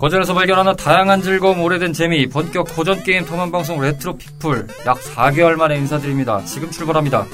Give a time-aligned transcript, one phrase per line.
[0.00, 5.56] 고전에서 발견하는 다양한 즐거움, 오래된 재미, 본격 고전 게임 탐험 방송 레트로 피플 약 4개월
[5.56, 6.42] 만에 인사드립니다.
[6.46, 7.26] 지금 출발합니다.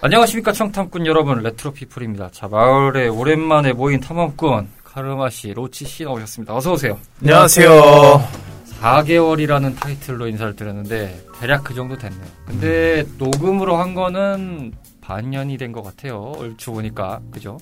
[0.00, 2.30] 안녕하십니까 탐험꾼 여러분 레트로 피플입니다.
[2.32, 6.54] 자 마을에 오랜만에 모인 탐험꾼 카르마 씨, 로치 씨 나오셨습니다.
[6.54, 6.98] 어서 오세요.
[7.20, 8.37] 안녕하세요.
[8.80, 12.22] 4개월이라는 타이틀로 인사를 드렸는데 대략 그 정도 됐네요.
[12.46, 16.32] 근데 녹음으로 한 거는 반년이 된 것 같아요.
[16.36, 17.58] 얼추 보니까 그죠?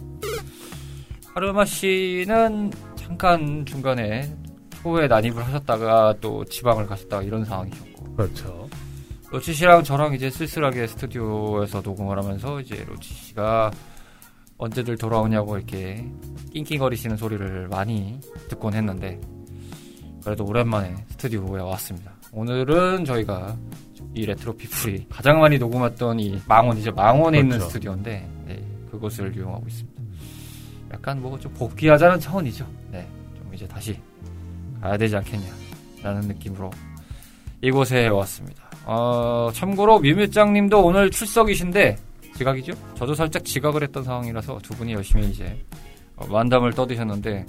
[1.35, 4.35] 카르마 씨는 잠깐 중간에
[4.83, 8.69] 후에 난입을 하셨다가 또 지방을 가셨다가 이런 상황이셨고 그렇죠.
[9.31, 13.71] 로치 씨랑 저랑 이제 쓸쓸하게 스튜디오에서 녹음을 하면서 이제 로치 씨가
[14.57, 16.05] 언제들 돌아오냐고 이렇게
[16.53, 19.21] 낑낑거리시는 소리를 많이 듣곤 했는데
[20.27, 22.11] 그래도 오랜만에 스튜디오에 왔습니다.
[22.33, 23.57] 오늘은 저희가
[24.13, 26.95] 이 레트로 피플이 가장 많이 녹음했던 이 망원이죠.
[26.95, 27.55] 망원에 그렇죠.
[27.55, 28.61] 있는 스튜디오인데 네,
[28.91, 30.03] 그곳을 이용하고 있습니다.
[30.95, 32.67] 약간 뭐 좀 복귀하자는 차원이죠.
[32.91, 33.97] 네, 좀 이제 다시
[34.81, 36.73] 가야 되지 않겠냐라는 느낌으로
[37.61, 38.69] 이곳에 왔습니다.
[38.85, 41.99] 어, 참고로 뮤뮤짱님도 오늘 출석이신데
[42.37, 42.73] 지각이죠?
[42.97, 45.57] 저도 살짝 지각을 했던 상황이라서 두 분이 열심히 이제
[46.17, 47.47] 어, 만담을 떠드셨는데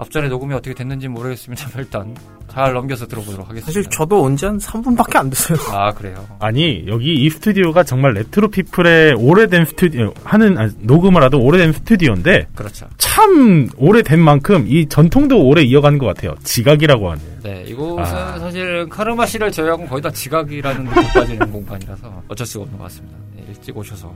[0.00, 1.68] 앞전에 녹음이 어떻게 됐는지 모르겠습니다.
[1.78, 2.16] 일단
[2.48, 3.66] 잘 넘겨서 들어보도록 하겠습니다.
[3.66, 5.58] 사실 저도 언제 한 3분밖에 안 됐어요.
[5.76, 6.26] 아 그래요?
[6.38, 12.48] 아니 여기 이 스튜디오가 정말 레트로 피플의 오래된 스튜디오 하는 아니, 녹음을 하던 오래된 스튜디오인데
[12.54, 12.88] 그렇죠.
[12.96, 16.34] 참 오래된 만큼 이 전통도 오래 이어가는 것 같아요.
[16.44, 17.40] 지각이라고 하네요.
[17.42, 18.38] 네 이곳은 아.
[18.38, 23.16] 사실 카르마 씨를 제외하고 거의 다 지각이라는 느낌까지 는 공간이라서 어쩔 수가 없는 것 같습니다.
[23.36, 24.12] 네, 일찍 오셔서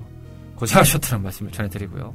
[0.56, 2.14] 고생하셨다는 말씀을 전해드리고요.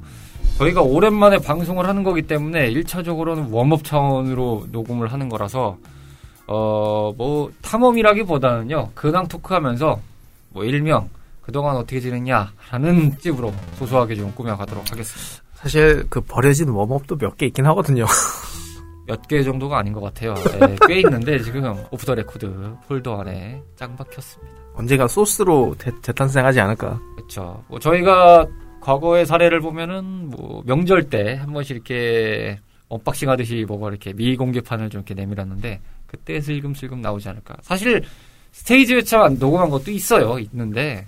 [0.60, 5.78] 저희가 오랜만에 방송을 하는 거기 때문에 1차적으로는 warm-up 차원으로 녹음을 하는 거라서
[6.48, 10.00] 어, 뭐, 탐험이라기보다는요, 근황 talk하면서,
[10.50, 11.08] 뭐, 일명,
[11.44, 15.44] 그동안 어떻게 지냈냐라는 찝으로 소소하게 좀 꾸며가도록 하겠습니다.
[15.54, 18.06] 사실 그 버려진 warm-up도 몇 개 있긴 하거든요.
[19.08, 20.34] 몇 개 정도가 아닌 것 같아요.
[20.34, 22.52] 네, 꽤 있는데 지금 off the record
[22.88, 24.52] 폴더 안에 짱 박혔습니다.
[24.74, 27.00] 언제가 소스로 재, 재탄생하지 않을까?
[27.16, 27.64] 그렇죠.
[27.68, 28.46] 뭐 저희가
[28.82, 35.00] 과거의 사례를 보면은 뭐 명절 때 한 번씩 이렇게 unboxing 하듯이 뭐가 이렇게 미공개판을 좀
[35.02, 37.56] 이렇게 내밀었는데 그때 슬금슬금 나오지 않을까.
[37.62, 38.04] 사실
[38.52, 40.40] 스테이지 회차 녹음한 것도 있어요.
[40.40, 41.06] 있는데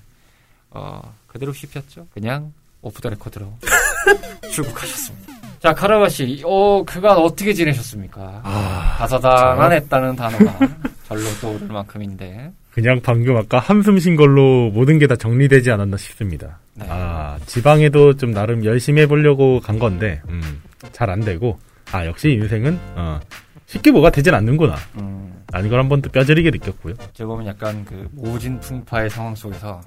[0.69, 2.07] 어 그대로 씹혔죠.
[2.13, 3.51] 그냥 off the record로
[4.51, 5.33] 출국하셨습니다.
[5.59, 8.41] 자 카르마 씨, 어 그간 어떻게 지내셨습니까?
[8.43, 10.59] 아, 다사다난했다는 단어가
[11.07, 12.51] 절로 떠오를 만큼인데.
[12.71, 16.59] 그냥 방금 아까 한숨 쉰 걸로 모든 게 다 정리되지 않았나 싶습니다.
[16.75, 16.85] 네.
[16.89, 20.61] 아 지방에도 좀 나름 열심히 해보려고 간 건데 음,
[20.91, 21.59] 잘 안 되고
[21.91, 23.19] 아 역시 인생은 어,
[23.65, 24.75] 쉽게 뭐가 되진 않는구나.
[24.97, 25.43] 음.
[25.53, 26.93] 아니 걸한 번 더 뼈저리게 느꼈고요.
[27.13, 29.81] 제가 보면 약간 그 모진 풍파의 상황 속에서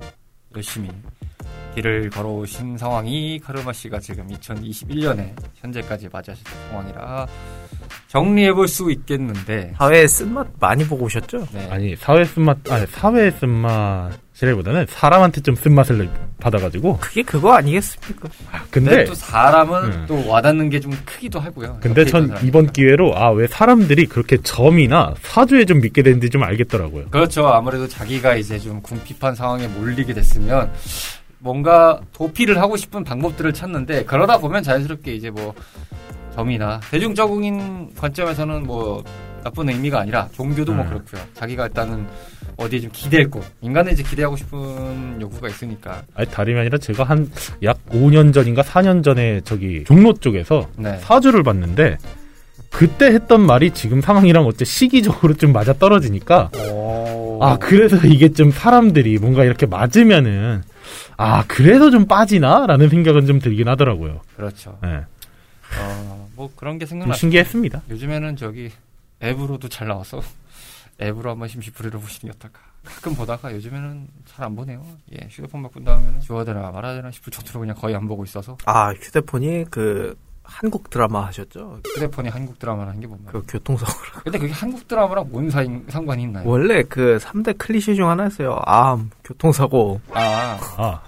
[0.55, 0.91] 열심히
[1.75, 7.27] 길을 걸어오신 상황이 카르마 씨가 지금 2021년에 현재까지 맞이하셨던 상황이라
[8.09, 11.47] 정리해 볼 수 있겠는데 사회 쓴맛 많이 보고 오셨죠?
[11.53, 11.69] 네.
[11.71, 14.13] 아니 사회 쓴맛 아니 사회 쓴맛
[14.43, 16.09] 이라기보다는 사람한테 좀 쓴맛을
[16.41, 18.29] 받아가지고 그게 그거 아니겠습니까?
[18.51, 20.05] 아, 근데 또 사람은 음.
[20.09, 21.79] 또 와닿는 게 좀 크기도 하고요.
[21.81, 27.07] 근데 전 이번 기회로 아 왜 사람들이 그렇게 점이나 사주에 좀 믿게 되는지 좀 알겠더라고요.
[27.11, 27.47] 그렇죠.
[27.49, 30.71] 아무래도 자기가 이제 좀 궁핍한 상황에 몰리게 됐으면
[31.39, 35.55] 뭔가 도피를 하고 싶은 방법들을 찾는데 그러다 보면 자연스럽게 이제 뭐
[36.35, 39.05] 점이나 대중적인 관점에서는 뭐
[39.45, 40.91] 나쁜 의미가 아니라 종교도 뭐 음.
[40.91, 41.23] 뭐 그렇고요.
[41.35, 42.07] 자기가 일단은
[42.57, 42.91] 어디에 좀
[43.31, 46.03] 곳, 인간은 이제 기대하고 싶은 요구가 있으니까.
[46.15, 47.31] 아니 다름이 아니라 제가 한
[47.63, 50.97] 약 5년 전인가 4년 전에 저기 종로 쪽에서 네.
[50.99, 51.99] 사주를 봤는데
[52.71, 56.51] 그때 했던 말이 지금 상황이랑 어째 시기적으로 좀 맞아 떨어지니까
[57.41, 60.63] 아 그래서 이게 좀 사람들이 뭔가 이렇게 맞으면은
[61.17, 64.21] 아 그래서 좀 빠지나라는 생각은 좀 들긴 하더라고요.
[64.37, 64.79] 그렇죠.
[64.83, 65.01] 네.
[66.37, 67.15] 어뭐 그런 게 생각나.
[67.15, 67.83] 신기했습니다.
[67.91, 68.71] 요즘에는 저기
[69.23, 70.21] 앱으로도 잘 나와서
[71.01, 72.61] 앱으로 한번 심시풀이를 보시는 게 어떨까.
[72.85, 74.85] 가끔 보다가 요즘에는 잘 안 보네요.
[75.13, 78.57] 예, 휴대폰 바꾼 다음에는 지워야 되나 말아야 되나 싶을 정도로 그냥 거의 안 보고 있어서.
[78.67, 81.81] 아, 휴대폰이 그 한국 드라마 하셨죠?
[81.95, 83.33] 휴대폰이 한국 드라마라는 게 뭔가요?
[83.33, 84.21] 그 교통사고로.
[84.25, 86.47] 근데 그게 한국 드라마랑 뭔 사, 상관이 있나요?
[86.47, 88.61] 원래 그 3대 클리셰 중 하나였어요.
[88.67, 90.01] 암, 교통사고.
[90.13, 90.59] 아.
[90.77, 91.03] 아.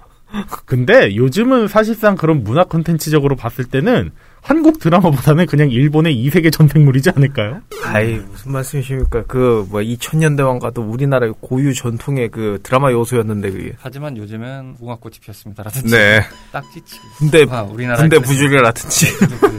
[0.65, 4.11] 근데 요즘은 사실상 그런 문화 콘텐츠적으로 봤을 때는
[4.41, 7.61] 한국 드라마보다는 그냥 일본의 이세계 전생물이지 않을까요?
[7.83, 9.23] 아이 무슨 말씀이십니까?
[9.25, 13.73] 그 뭐 2000년대만 가도 우리나라의 고유 전통의 그 드라마 요소였는데 그게.
[13.77, 16.21] 하지만 요즘은 무궁꽃이 피었습니다라든지 네.
[16.51, 17.01] 딱지치기.
[17.19, 19.07] 근데 아, 우리나라 군대 부주리라든지.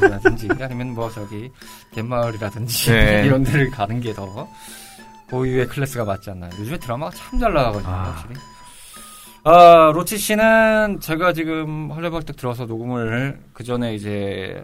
[0.01, 1.51] 라든지 아니면 뭐 저기
[1.95, 3.25] 갯마을이라든지 네.
[3.27, 4.49] 이런 데를 가는 게 더
[5.31, 6.51] 고유의 클래스가 맞지 않나요?
[6.59, 8.03] 요즘에 드라마가 참 잘 나가거든요, 아.
[8.05, 8.35] 확실히.
[9.51, 14.63] 아, 로치 씨는 제가 지금 헐레벌떡 들어서 녹음을 그 전에 이제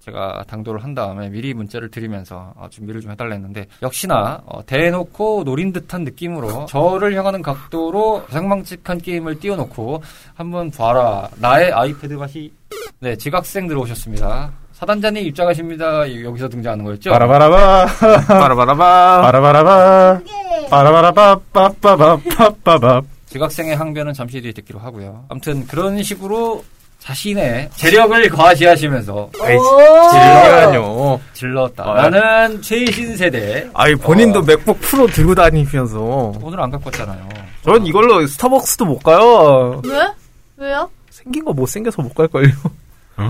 [0.00, 5.44] 제가 당도를 한 다음에 미리 문자를 드리면서 어, 준비를 좀 해달라 했는데 역시나 어, 대놓고
[5.44, 10.02] 노린 듯한 느낌으로 저를 향하는 각도로 상망측한 게임을 띄워놓고
[10.34, 11.28] 한번 봐라.
[11.36, 12.50] 나의 아이패드 맛이
[13.00, 14.50] 네 지각생 들어오셨습니다.
[14.72, 16.10] 사단장님 입장하십니다.
[16.24, 17.10] 여기서 등장하는 거였죠?
[17.10, 17.86] 바라바라바.
[18.28, 19.20] 바라바라바.
[19.20, 20.20] 바라바라바.
[20.70, 21.40] 바라바라바.
[21.52, 23.02] 빠빠바빠빠바
[23.32, 26.64] 지각생의 항변은 잠시 뒤에 듣기로 하고요 아무튼 그런 식으로
[26.98, 29.62] 자신의 재력을 과시하시면서 아이, 오!
[30.12, 31.20] 질려요.
[31.32, 32.08] 질렀다 아.
[32.08, 34.42] 나는 최신 세대 아이 본인도 어.
[34.42, 37.28] 맥북 프로 들고 다니면서 오늘 안 갖고 왔잖아요
[37.64, 39.80] 전 이걸로 스타벅스도 못 가요.
[39.84, 39.98] 왜?
[40.56, 40.90] 왜요?
[41.10, 42.50] 생긴 거 못 생겨서 못 갈 걸요.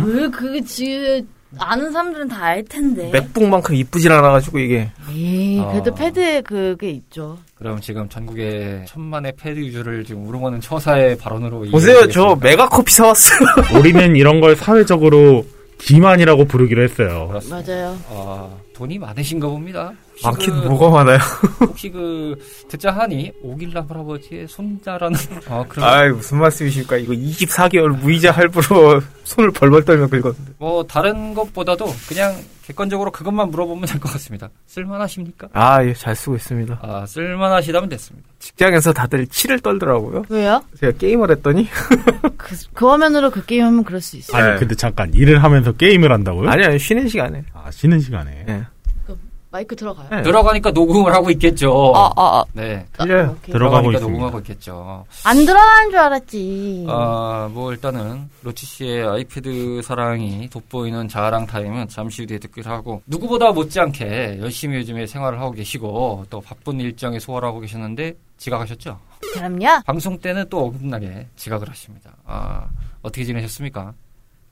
[0.06, 1.28] 왜 그게 지금
[1.58, 3.10] 아는 사람들은 다 알 텐데.
[3.12, 4.90] 맥북만큼 이쁘질 않아가지고 이게.
[5.10, 5.94] 에이, 그래도 어.
[5.94, 7.38] 패드에 그게 있죠.
[7.62, 12.48] 그럼 지금 전국의 천만의 패드 유저를 지금 우롱하는 처사의 발언으로 보세요, 저 이해해주겠습니까?
[12.48, 13.38] 메가 커피 사왔어요.
[13.78, 15.46] 우리는 이런 걸 사회적으로
[15.78, 17.28] 기만이라고 부르기로 했어요.
[17.28, 17.72] 그렇습니다.
[17.72, 17.98] 맞아요.
[18.10, 19.92] 아, 돈이 많으신가 봅니다.
[20.22, 21.18] 많긴 그, 뭐가 많아요.
[21.60, 22.36] 혹시 그
[22.68, 25.18] 듣자 하니 오길라 할아버지의 손자라는
[25.48, 26.96] 아 그런 아이 무슨 말씀이십니까?
[26.96, 30.52] 이거 24개월 무이자 할부로 손을 벌벌 떨며 긁었는데.
[30.58, 32.34] 뭐 다른 것보다도 그냥
[32.66, 34.48] 객관적으로 그것만 물어보면 될 것 같습니다.
[34.66, 35.48] 쓸만하십니까?
[35.52, 36.78] 아, 예, 잘 쓰고 있습니다.
[36.82, 38.28] 아 쓸만하시다면 됐습니다.
[38.38, 40.24] 직장에서 다들 치를 떨더라고요.
[40.28, 40.62] 왜요?
[40.78, 41.68] 제가 게임을 했더니
[42.36, 44.40] 그, 그 화면으로 그 게임 하면 그럴 수 있어요.
[44.42, 44.58] 아니 네.
[44.60, 46.48] 근데 잠깐 일을 하면서 게임을 한다고요?
[46.50, 47.44] 아니 아니 쉬는 시간에.
[47.52, 48.44] 아, 쉬는 시간에.
[48.48, 48.62] 예.
[49.52, 50.08] 마이크 들어가요?
[50.10, 50.22] 네.
[50.22, 51.92] 들어가니까 녹음을 하고 있겠죠.
[51.94, 52.44] 아, 아, 아.
[52.54, 52.86] 네.
[52.94, 53.36] 틀려요.
[53.38, 53.52] 오케이.
[53.52, 54.10] 들어가고 들어가니까 있습니다.
[54.10, 55.04] 녹음하고 있겠죠.
[55.24, 56.86] 안 들어가는 줄 알았지.
[56.88, 63.52] 아, 뭐 일단은 로치 씨의 아이패드 사랑이 돋보이는 자랑 타임은 잠시 뒤에 듣기로 하고 누구보다
[63.52, 68.98] 못지않게 열심히 요즘에 생활을 하고 계시고 또 바쁜 일정에 소화를 하고 계셨는데 지각하셨죠?
[69.34, 69.82] 그럼요.
[69.84, 72.10] 방송 때는 또 어긋나게 지각을 하십니다.
[72.24, 72.70] 아,
[73.02, 73.92] 어떻게 지내셨습니까?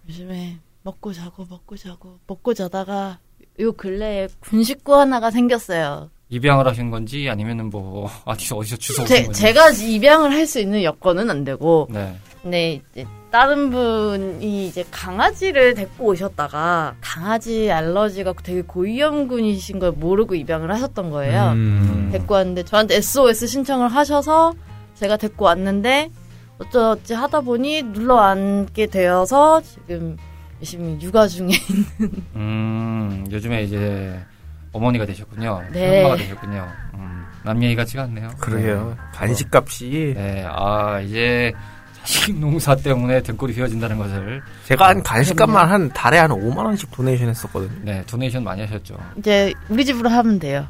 [0.09, 3.19] 요즘에 먹고 자고 먹고 자고 먹고 자다가
[3.61, 6.11] 요 근래에 군식구 하나가 생겼어요.
[6.29, 9.41] 입양을 하신 건지 아니면은 뭐 어디서 어디서 주워 오신 제, 건지.
[9.41, 12.15] 제가 입양을 할 수 있는 여건은 안 되고 네.
[12.43, 20.73] 근데 이제 다른 분이 이제 강아지를 데리고 오셨다가 강아지 알러지가 되게 고위험군이신 걸 모르고 입양을
[20.73, 21.53] 하셨던 거예요.
[21.53, 22.09] 음.
[22.13, 24.55] 데리고 왔는데 저한테 SOS 신청을 하셔서
[24.95, 26.11] 제가 데리고 왔는데
[26.59, 30.17] 어쩌지 하다 보니 눌러 앉게 되어서 지금
[30.61, 31.49] 열심히 육아 중에
[32.37, 34.19] 음, 요즘에 이제
[34.73, 35.63] 어머니가 되셨군요.
[35.73, 35.99] 네.
[36.05, 36.69] 엄마가 되셨군요.
[36.95, 38.31] 음, 남 얘기 같지가 않네요.
[38.39, 38.97] 그러게요.
[39.15, 41.53] 간식값이 네, 아, 이제
[41.95, 47.29] 자식 농사 때문에 등골이 휘어진다는 것을 제가 한 간식값만 한 달에 한 5만 원씩 도네이션
[47.31, 47.73] 했었거든요.
[47.83, 48.97] 네, 도네이션 많이 하셨죠.
[49.17, 50.67] 이제 우리 집으로 하면 돼요.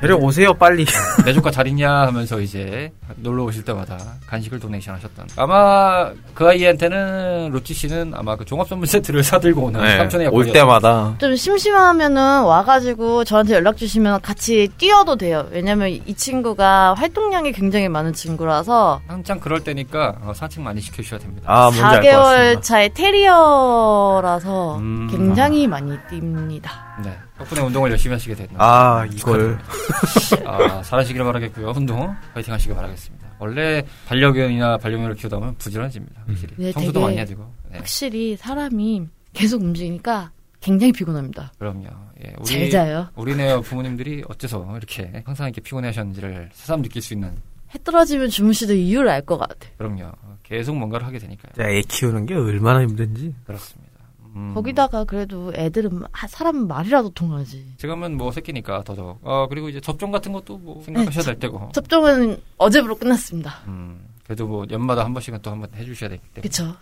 [0.00, 0.84] 데려오세요 빨리.
[1.24, 3.96] 내 조카 잘 있냐 하면서 이제 놀러 오실 때마다
[4.26, 5.26] 간식을 도네이션 하셨던.
[5.36, 10.46] 아마 그 아이한테는 로치 씨는 아마 그 종합 선물 세트를 사들고 오는 삼촌의 네, 올
[10.48, 10.52] 역할이었어요.
[10.52, 15.46] 때마다 좀 심심하면은 와가지고 저한테 연락 주시면 같이 뛰어도 돼요.
[15.50, 21.44] 왜냐면 이 친구가 활동량이 굉장히 많은 친구라서 한창 그럴 때니까 어, 산책 많이 시켜주셔야 됩니다.
[21.46, 22.60] 아 뭔지 알것 4개월 같습니다.
[22.60, 25.08] 차의 테리어라서 음.
[25.10, 26.70] 굉장히 많이 뜁니다.
[27.02, 28.56] 네, 덕분에 운동을 열심히 하시게 됐네요.
[28.58, 29.58] 아 이걸
[30.46, 31.72] 아, 잘하시길 바라겠고요.
[31.76, 33.36] 운동 파이팅 하시길 바라겠습니다.
[33.38, 36.22] 원래 반려견이나 반려묘를 키우다 보면 부지런해집니다.
[36.26, 36.54] 확실히.
[36.56, 37.42] 네, 청소도 많이 해야 되고.
[37.70, 41.52] 네, 확실히 사람이 계속 움직이니까 굉장히 피곤합니다.
[41.58, 41.88] 그럼요.
[42.24, 43.08] 예, 우리 잘 자요.
[43.16, 47.30] 우리네 부모님들이 어째서 이렇게 항상 이렇게 피곤해 하셨는지를 새삼 느낄 수 있는
[47.74, 49.54] 해 떨어지면 주무시도 이유를 알 것 같아.
[49.76, 50.12] 그럼요.
[50.42, 51.52] 계속 뭔가를 하게 되니까요.
[51.68, 53.34] 애 키우는 게 얼마나 힘든지.
[53.44, 53.92] 그렇습니다.
[54.36, 57.64] 음, 거기다가 그래도 애들은 아, 사람 말이라도 통하지.
[57.78, 59.18] 지금은 뭐 새끼니까 더더욱.
[59.22, 61.70] 어, 그리고 이제 접종 같은 것도 뭐 생각하셔야 네, 될 때고.
[61.72, 63.60] 접종은 어제부로 끝났습니다.
[63.68, 66.42] 음, 그래도 뭐 연마다 한 번씩은 또 한 번 해주셔야 되기 때문에.
[66.42, 66.74] 그쵸?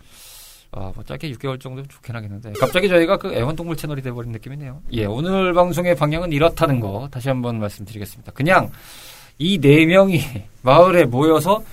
[0.75, 2.53] 아, 뭐 짧게 6개월 정도면 좋긴 하겠는데.
[2.59, 4.81] 갑자기 저희가 그 애완동물 채널이 돼버린 느낌이네요.
[4.93, 8.31] 예, 오늘 방송의 방향은 이렇다는 거 다시 한번 말씀드리겠습니다.
[8.31, 8.71] 그냥
[9.37, 10.19] 이 네 명이
[10.63, 11.63] 마을에 모여서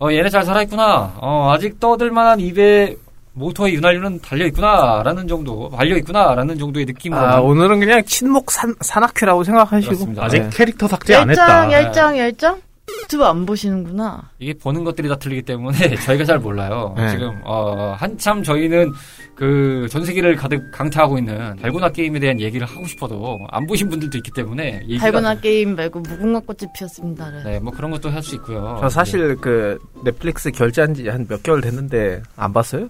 [0.00, 1.18] 어, 얘네 잘 살아있구나.
[1.20, 2.96] 어, 아직 떠들 만한 입에
[3.32, 5.02] 모터의 윤활유는 달려 있구나.
[5.04, 6.34] 라는 정도, 달려 있구나.
[6.34, 7.20] 라는 정도의 느낌으로.
[7.20, 9.92] 아 오늘은 그냥 친목 산, 산악회라고 생각하시고.
[9.94, 10.24] 그렇습니다.
[10.24, 10.50] 아직 네.
[10.52, 11.70] 캐릭터 삭제 안 했다.
[11.70, 12.60] 열정, 열정, 열정?
[13.02, 14.30] 유튜브 안 보시는구나.
[14.38, 16.94] 이게 보는 것들이 다 틀리기 때문에 저희가 잘 몰라요.
[16.96, 17.10] 네.
[17.10, 18.92] 지금 어, 한참 저희는
[19.34, 24.18] 그 전 세계를 가득 강타하고 있는 달고나 게임에 대한 얘기를 하고 싶어도 안 보신 분들도
[24.18, 27.42] 있기 때문에 달고나 게임 말고 무궁화 꽃이 피었습니다.
[27.44, 28.76] 네, 뭐 그런 것도 할 수 있고요.
[28.80, 29.34] 저 사실 네.
[29.40, 32.88] 그 넷플릭스 결제한 지 한 몇 개월 됐는데 안 봤어요?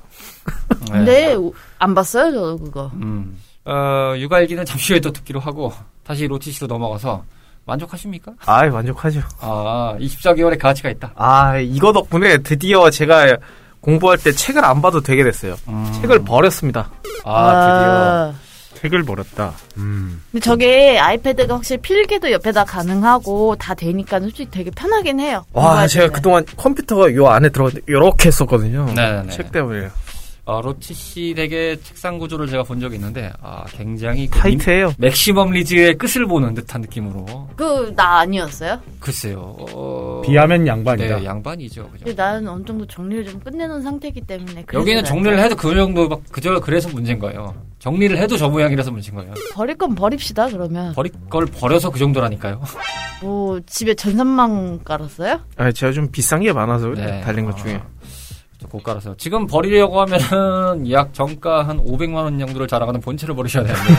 [0.93, 1.05] 네.
[1.05, 1.37] 네,
[1.79, 2.91] 안 봤어요, 저도 그거.
[2.95, 3.39] 음.
[3.65, 7.23] 어, 육아일기는 잠시 후에 또 듣기로 하고 다시 로티시로 넘어가서
[7.71, 8.33] 만족하십니까?
[8.45, 9.21] 아, 만족하죠.
[9.41, 11.13] 아, 24개월의 가치가 있다.
[11.15, 13.37] 아, 이거 덕분에 드디어 제가
[13.81, 15.57] 공부할 때 책을 안 봐도 되게 됐어요.
[15.69, 15.91] 음.
[16.01, 16.91] 책을 버렸습니다.
[17.25, 17.93] 아, 드디어.
[17.93, 18.35] 아.
[18.81, 19.53] 책을 버렸다.
[19.77, 20.23] 음.
[20.33, 25.45] 근데 저게 아이패드가 확실히 필기도 옆에다 가능하고 다 되니까 솔직히 되게 편하긴 해요.
[25.53, 28.87] 와, 제가 그동안 컴퓨터가 요 안에 들어갔는데 이렇게 했었거든요.
[28.95, 29.31] 네네.
[29.31, 29.89] 책 때문에.
[30.45, 34.93] 어, 로치 씨 댁의 책상 구조를 제가 본 적이 있는데 아, 굉장히 그 타이트해요.
[34.99, 37.49] maximalism의 끝을 보는 듯한 느낌으로.
[37.57, 38.81] 그 나 아니었어요?
[38.99, 39.57] 글쎄요.
[39.59, 40.23] 어...
[40.25, 41.19] 비하면 양반이다.
[41.19, 41.89] 네, 양반이죠.
[41.91, 42.13] 그죠?
[42.15, 44.65] 나는 어느 정도 정리를 좀 끝내놓은 상태이기 때문에.
[44.73, 47.55] 여기는 정리를 해도 그 정도 막 그저 그래서 문제인 거예요.
[47.79, 49.35] 정리를 해도 저 모양이라서 문제인 거예요.
[49.55, 50.93] 버릴 건 버립시다 그러면.
[50.95, 52.63] 버릴 걸 버려서 그 정도라니까요.
[53.23, 55.41] 뭐 집에 전선망 깔았어요?
[55.57, 57.21] 아 제가 좀 비싼 게 많아서 네.
[57.23, 57.75] 달린 것 중에.
[57.77, 58.00] 아...
[58.69, 63.93] 고가라서 지금 버리려고 하면은 약 정가 한 500만 원 정도를 자랑하는 본체를 버리셔야 되는데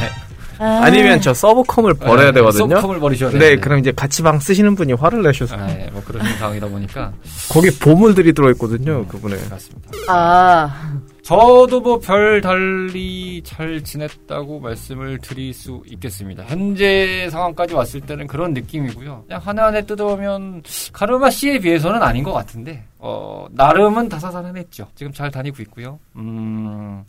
[0.59, 0.81] 아.
[0.83, 2.75] 아니면 저 서브컴을 버려야 네, 되거든요.
[2.75, 6.23] 서브컴을 버리셔야 되는데 네, 그럼 이제 같이 방 쓰시는 분이 화를 내셔서 네, 뭐 그런
[6.37, 7.11] 상황이다 보니까
[7.51, 8.99] 거기 보물들이 들어있거든요.
[8.99, 9.37] 음, 그분에.
[9.49, 9.89] 맞습니다.
[10.07, 16.43] 아 저도 뭐 별 달리 잘 지냈다고 말씀을 드릴 수 있겠습니다.
[16.45, 19.25] 현재 상황까지 왔을 때는 그런 느낌이고요.
[19.27, 24.87] 그냥 하나 하나 뜯어보면 카르마 씨에 비해서는 아닌 것 같은데 어 나름은 다사다난했죠.
[24.95, 25.99] 지금 잘 다니고 있고요.
[26.15, 27.03] 음.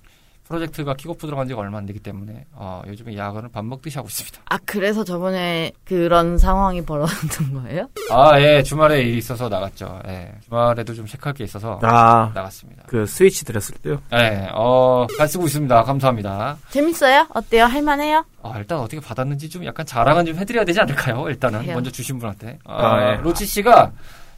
[0.53, 4.43] 프로젝트가 킥오프 들어간 지가 얼마 안 되기 때문에 어, 요즘에 야간을 밥 먹듯이 하고 있습니다.
[4.51, 7.89] 아 그래서 저번에 그런 상황이 벌어졌던 거예요?
[8.11, 10.01] 아 예, 주말에 일이 있어서 나갔죠.
[10.09, 12.83] 예, 주말에도 좀 체크할 게 있어서 아, 나갔습니다.
[12.87, 14.03] 그 스위치 들었을 때요?
[14.13, 15.83] 예, 어, 잘 쓰고 있습니다.
[15.85, 16.59] 감사합니다.
[16.71, 17.27] 재밌어요?
[17.31, 17.65] 어때요?
[17.65, 18.25] 할만해요?
[18.43, 21.29] 아, 일단 어떻게 받았는지 좀 약간 자랑은 좀 해드려야 되지 않을까요?
[21.29, 21.75] 일단은 해요.
[21.75, 22.59] 먼저 주신 분한테.
[22.65, 23.17] 아, 아 예.
[23.23, 23.91] 로치 씨가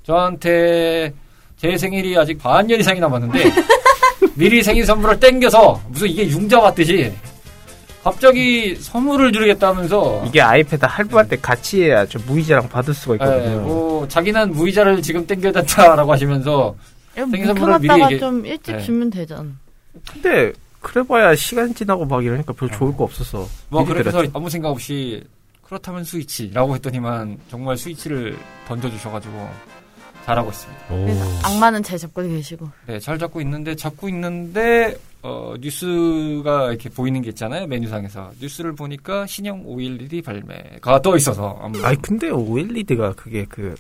[0.04, 1.12] 저한테
[1.56, 3.38] 제 생일이 아직 반년 이상이 남았는데
[4.34, 7.12] 미리 생일 선물을 땡겨서 무슨 이게 융자 같듯이
[8.02, 13.48] 갑자기 선물을 드리겠다면서 이게 아이패드 할부할 때 같이 해야 저 무이자랑 받을 수가 있거든요.
[13.48, 16.74] 네, 뭐 자기는 무이자를 지금 땡겨졌다라고 하시면서
[17.14, 18.18] 생일 선물을 미리 얘기...
[18.18, 18.82] 좀 일찍 네.
[18.82, 19.46] 주면 되잖아.
[20.10, 23.48] 근데 그래봐야 시간 지나고 막 이러니까 별 좋을 거 없어서.
[23.70, 25.24] 뭐 그래서 아무 생각 없이
[25.62, 28.36] 그렇다면 스위치라고 했더니만 정말 스위치를
[28.68, 29.48] 던져주셔가지고
[30.24, 31.48] 잘하고 있습니다.
[31.48, 32.68] 악마는 잘 잡고 계시고.
[32.86, 39.26] 네, 잘 잡고 있는데 잡고 있는데 어, 뉴스가 이렇게 보이는 게 있잖아요 메뉴상에서 뉴스를 보니까
[39.26, 41.58] 신형 OLED 발매가 떠 있어서.
[41.60, 41.82] 아무...
[41.84, 43.74] 아니 근데 OLED가 그게 그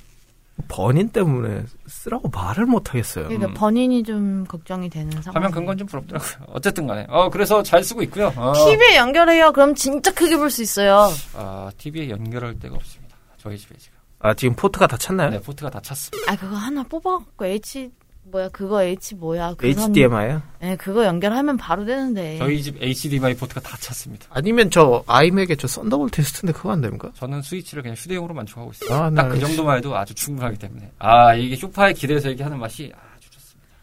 [0.68, 3.24] 번인 때문에 쓰라고 말을 못 하겠어요.
[3.26, 3.54] 그러니까 음.
[3.54, 5.34] 번인이 좀 걱정이 되는 상황.
[5.42, 6.46] 화면 큰 건 좀 부럽더라고요.
[6.52, 7.06] 어쨌든 간에.
[7.08, 8.32] 어, 그래서 잘 쓰고 있고요.
[8.36, 8.52] 어.
[8.54, 9.52] TV에 연결해요.
[9.52, 11.10] 그럼 진짜 크게 볼 수 있어요.
[11.34, 13.16] 아, TV에 연결할 데가 없습니다.
[13.38, 13.94] 저희 집에 지금.
[14.20, 15.30] 아 지금 포트가 다 찼나요?
[15.30, 16.32] 네, 포트가 다 찼습니다.
[16.32, 17.90] 아 그거 하나 뽑아갖고 H
[18.26, 19.54] 뭐야 그거 H 뭐야?
[19.58, 20.40] 그 HDMI요?
[20.60, 22.38] 네, 그거 연결하면 바로 되는데.
[22.38, 24.26] 저희 집 HDMI 포트가 다 찼습니다.
[24.30, 27.10] 아니면 저 iMac의 저 Thunderbolt 테스트인데 그거 안 됩니까?
[27.16, 28.98] 저는 스위치를 그냥 휴대용으로 만족하고 있어요.
[28.98, 30.90] 아, 딱 그 정도만 해도 아주 충분하기 때문에.
[30.98, 33.13] 아 이게 쇼파에 기대서 얘기하는 맛이 좋습니다.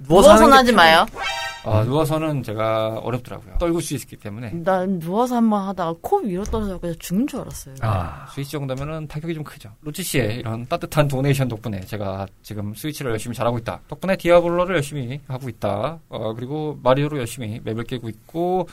[0.08, 1.05] 누워서 하지 마요.
[1.63, 3.60] 아, 누워서는 제가 어렵더라고요.
[3.60, 4.50] 떨굴 수 있기 때문에.
[4.63, 7.75] 난 누워서 한 번 하다가 코 위로 떨어져 그냥 죽는 줄 알았어요.
[7.81, 9.70] 아, 스위치 정도면은 타격이 좀 크죠.
[9.81, 13.79] 로치 씨의 이런 따뜻한 donation 덕분에 제가 지금 스위치를 열심히 잘하고 있다.
[13.88, 16.00] 덕분에 디아블로를 열심히 하고 있다.
[16.10, 18.67] 어, 그리고 마리오로 열심히 map을 깨고 있고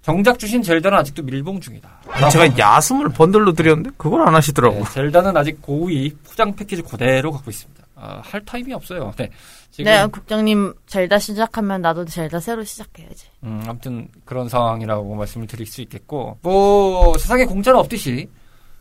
[0.00, 2.00] 정작 주신 젤다는 아직도 밀봉 중이다.
[2.08, 4.76] 아, 제가 야숨을 번들로 드렸는데 그걸 안 하시더라고.
[4.76, 7.84] 네, 젤다는 아직 고이 포장 패키지 그대로 갖고 있습니다.
[7.96, 9.12] 아, 할 타임이 없어요.
[9.16, 9.28] 네.
[9.70, 13.26] 지금 네, 국장님 젤다 시작하면 나도 젤다 새로 시작해야지.
[13.44, 18.28] 음, 아무튼 그런 상황이라고 말씀을 드릴 수 있겠고, 뭐 세상에 공짜는 없듯이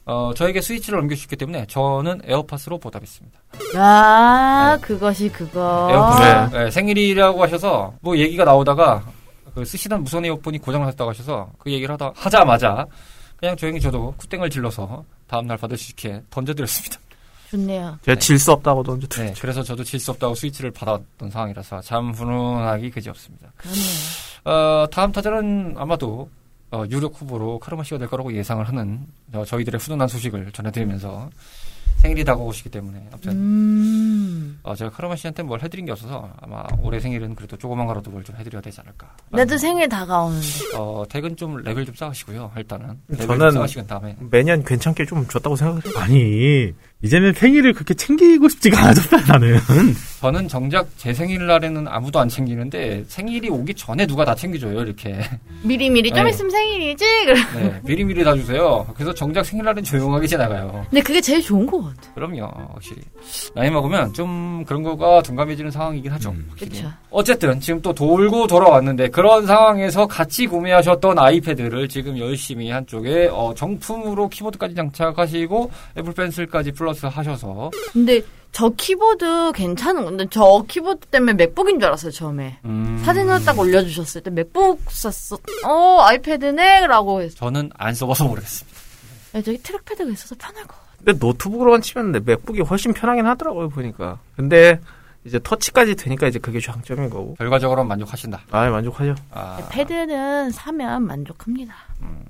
[0.05, 3.39] 어, 저에게 스위치를 넘겨주셨기 때문에 저는 에어팟으로 보답했습니다.
[3.75, 4.81] 아, 네.
[4.81, 5.87] 그것이 그거.
[5.89, 6.49] 에어팟.
[6.49, 6.65] 네.
[6.65, 9.03] 네, 생일이라고 하셔서 뭐 얘기가 나오다가
[9.55, 12.85] 그 쓰시던 무선 이어폰이 고장을 났다고 하셔서 그 얘기를 하다 하자마자
[13.37, 16.99] 그냥 조용히 저도 쿠땡을 질러서 다음날 받을 수 있게 던져드렸습니다.
[17.49, 17.97] 좋네요.
[18.03, 18.19] 제가 네.
[18.19, 19.07] 질수 없다고 던져.
[19.21, 23.51] 네, 그래서 저도 질 수 없다고 스위치를 받았던 상황이라서 참 훈훈하기 그지없습니다.
[23.57, 23.83] 그렇네요.
[24.45, 26.29] 어, 다음 타자는 아마도
[26.71, 31.29] 어, 유력 후보로 카르마 씨가 될 거라고 예상을 하는 어, 저희들의 훈훈한 소식을 전해드리면서
[31.97, 34.59] 생일이 다가오시기 때문에 아무튼 음.
[34.63, 38.23] 어, 제가 카르마 씨한테 뭘 해드린 게 없어서 아마 올해 생일은 그래도 조그만 거라도 뭘
[38.25, 39.15] 좀 해드려야 되지 않을까.
[39.29, 40.47] 나도 생일 다가오는데.
[40.77, 42.51] 어 퇴근 좀 레벨 좀 쌓으시고요.
[42.57, 45.97] 일단은 레벨 저는 쌓으시건 다음에 매년 괜찮게 좀 줬다고 생각해요.
[45.99, 49.59] 아니 이제는 생일을 그렇게 챙기고 싶지가 않아졌다 나는.
[50.21, 55.21] 저는 정작 제 생일 날에는 아무도 안 챙기는데 생일이 오기 전에 누가 다 챙겨줘요 이렇게.
[55.61, 56.29] 미리 미리 좀 네.
[56.31, 57.05] 있으면 생일이지.
[57.53, 58.87] 네 미리 미리 다 주세요.
[58.95, 60.83] 그래서 정작 생일날은 조용하게 지나가요.
[60.89, 62.13] 근데 그게 제일 좋은 것 같아.
[62.15, 63.03] 그럼요 확실히
[63.53, 66.31] 나이 먹으면 좀 그런 거가 둔감해지는 상황이긴 하죠.
[66.31, 66.49] 음.
[66.57, 66.91] 그렇죠.
[67.11, 74.29] 어쨌든 지금 또 돌고 돌아왔는데 그런 상황에서 같이 구매하셨던 아이패드를 지금 열심히 한쪽에 어, 정품으로
[74.29, 77.71] 키보드까지 장착하시고 애플 펜슬까지 플러스 하셔서.
[77.91, 83.01] 근데 저 키보드 괜찮은 건데 저 키보드 때문에 맥북인 줄 알았어요 처음에 음...
[83.03, 88.79] 사진을 딱 올려주셨을 때 맥북 썼어 어 아이패드네라고 해서 저는 안 써봐서 모르겠습니다.
[89.33, 90.77] 네, 저기 trackpad가 있어서 편할 것.
[90.97, 94.19] 근데 노트북으로만 치면 맥북이 훨씬 편하긴 하더라고요 보니까.
[94.35, 94.79] 근데
[95.25, 97.33] 이제 터치까지 되니까 이제 그게 장점인 거고.
[97.33, 98.41] 결과적으로 만족하신다.
[98.51, 99.15] 아 만족하죠.
[99.31, 99.57] 아.
[99.69, 101.73] 패드는 사면 만족합니다.
[102.01, 102.23] 음.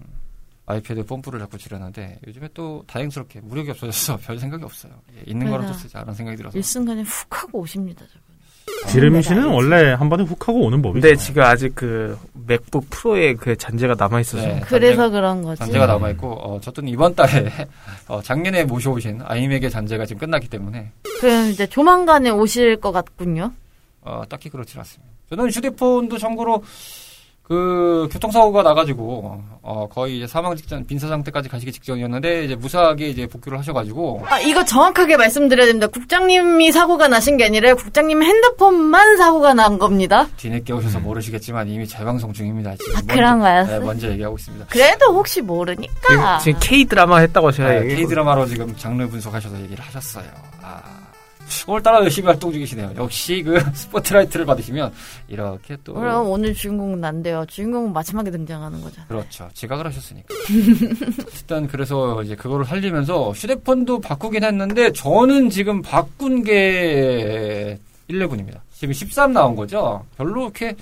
[0.67, 4.93] 아이패드 뽐뿌를 자꾸 지르는데 요즘에 또 다행스럽게 무력이 없어져서 별 생각이 없어요.
[5.17, 6.57] 예, 있는 거라도 쓰자 라는 생각이 들어서.
[6.57, 8.05] 일순간에 훅 하고 오십니다.
[8.07, 8.25] 저분.
[8.88, 11.01] 지름 씨는 원래 한 번에 훅 하고 오는 법이죠.
[11.07, 12.17] 근데 지금 아직 그
[12.48, 15.60] 맥북 프로의 그 잔재가 남아 있어서 네, 그래서 잔재, 그런 거지.
[15.60, 17.51] 잔재가 남아 있고 어, 저도 이번 달에
[18.07, 23.51] 어, 작년에 모셔오신 아이맥의 잔재가 지금 끝났기 때문에 그럼 이제 조만간에 오실 것 같군요.
[24.01, 25.13] 어, 딱히 그렇지 않습니다.
[25.29, 26.63] 저는 휴대폰도 참고로
[27.47, 33.27] 그 교통사고가 나가지고 어 거의 이제 사망 직전 빈사 상태까지 가시기 직전이었는데 이제 무사하게 이제
[33.27, 35.85] 복귀를 하셔가지고 아 이거 정확하게 말씀드려야 됩니다.
[35.85, 40.27] 국장님이 사고가 나신 게 아니라 국장님 핸드폰만 사고가 난 겁니다.
[40.37, 42.75] 뒤늦게 오셔서 모르시겠지만 이미 재방송 중입니다.
[42.77, 43.65] 지금 아 먼저, 그런가요?
[43.67, 44.65] 네, 먼저 얘기하고 있습니다.
[44.69, 49.59] 그래도 혹시 모르니까 지금, 지금 K 드라마 했다고 제가 네, K 드라마로 지금 장르 분석하셔서
[49.59, 50.25] 얘기를 하셨어요.
[50.63, 50.94] 아.
[51.67, 52.93] 오늘따라 열심히 활동 중이시네요.
[52.95, 54.93] 역시 그 스포트라이트를 받으시면
[55.27, 55.93] 이렇게 또.
[55.93, 57.45] 그럼 오늘 주인공은 난데요.
[57.47, 59.01] 주인공은 마지막에 등장하는 거죠.
[59.07, 59.49] 그렇죠.
[59.53, 60.33] 지각을 하셨으니까.
[61.33, 68.59] 일단 그래서 이제 그거를 살리면서 휴대폰도 바꾸긴 했는데 저는 지금 바꾼 게 11입니다.
[68.73, 70.05] 지금 13 나온 거죠.
[70.17, 70.75] 별로 이렇게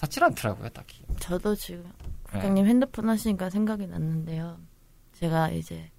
[0.00, 1.00] 닿질 않더라고요, 딱히.
[1.20, 1.84] 저도 지금
[2.30, 2.70] 국장님 네.
[2.70, 4.56] 핸드폰 하시니까 생각이 났는데요.
[5.18, 5.90] 제가 이제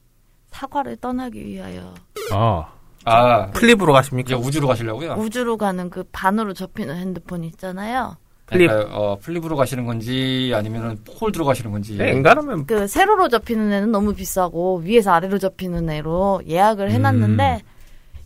[0.51, 1.93] 사과를 떠나기 위하여
[2.31, 2.67] 아.
[3.05, 4.27] 아 플립으로 가십니까?
[4.27, 5.13] 이제 우주로 가시려고요?
[5.13, 8.17] 우주로 가는 그 반으로 접히는 핸드폰 있잖아요.
[8.47, 11.97] 플립 그러니까, 어, 플립으로 가시는 건지 아니면은 폴드로 가시는 건지.
[11.97, 17.74] 네, 엔간하면 그 세로로 접히는 애는 너무 비싸고 위에서 아래로 접히는 애로 예약을 해놨는데 음.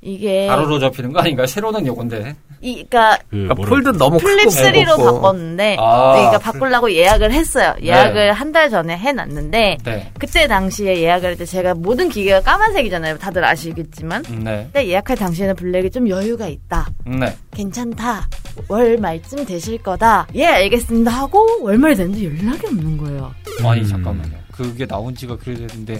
[0.02, 1.46] 이게 가로로 접히는 거 아닌가요?
[1.46, 2.36] 세로는 요건데.
[2.62, 6.14] 이, 그니까, 그 그러니까 폴드 너무 플립 3로 바꿨는데, 아.
[6.14, 7.74] 네, 그러니까 바꾸려고 예약을 했어요.
[7.82, 8.30] 예약을 네.
[8.32, 10.12] 한달 전에 해놨는데, 네.
[10.20, 13.18] 그때 당시에 예약을 할 때 제가 모든 기계가 까만색이잖아요.
[13.18, 14.24] 다들 아시겠지만.
[14.44, 14.70] 네.
[14.74, 16.88] 근데 예약할 당시에는 블랙이 좀 여유가 있다.
[17.06, 17.34] 네.
[17.52, 18.28] 괜찮다.
[18.68, 20.28] 월 말쯤 되실 거다.
[20.36, 21.12] 예, 알겠습니다.
[21.12, 23.34] 하고 월말 됐는데 연락이 없는 거예요.
[23.64, 24.38] 아니, 잠깐만요.
[24.52, 26.00] 그게 나온 지가 그래 됐는데,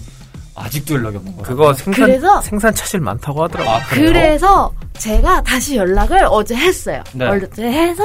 [0.60, 1.44] 아직도 연락이 없는 거예요.
[1.44, 3.76] 그거 생산 그래서, 생산 차질 많다고 하더라고요.
[3.76, 7.02] 아, 그래서 제가 다시 연락을 어제 했어요.
[7.14, 7.26] 네.
[7.26, 8.04] 어제 해서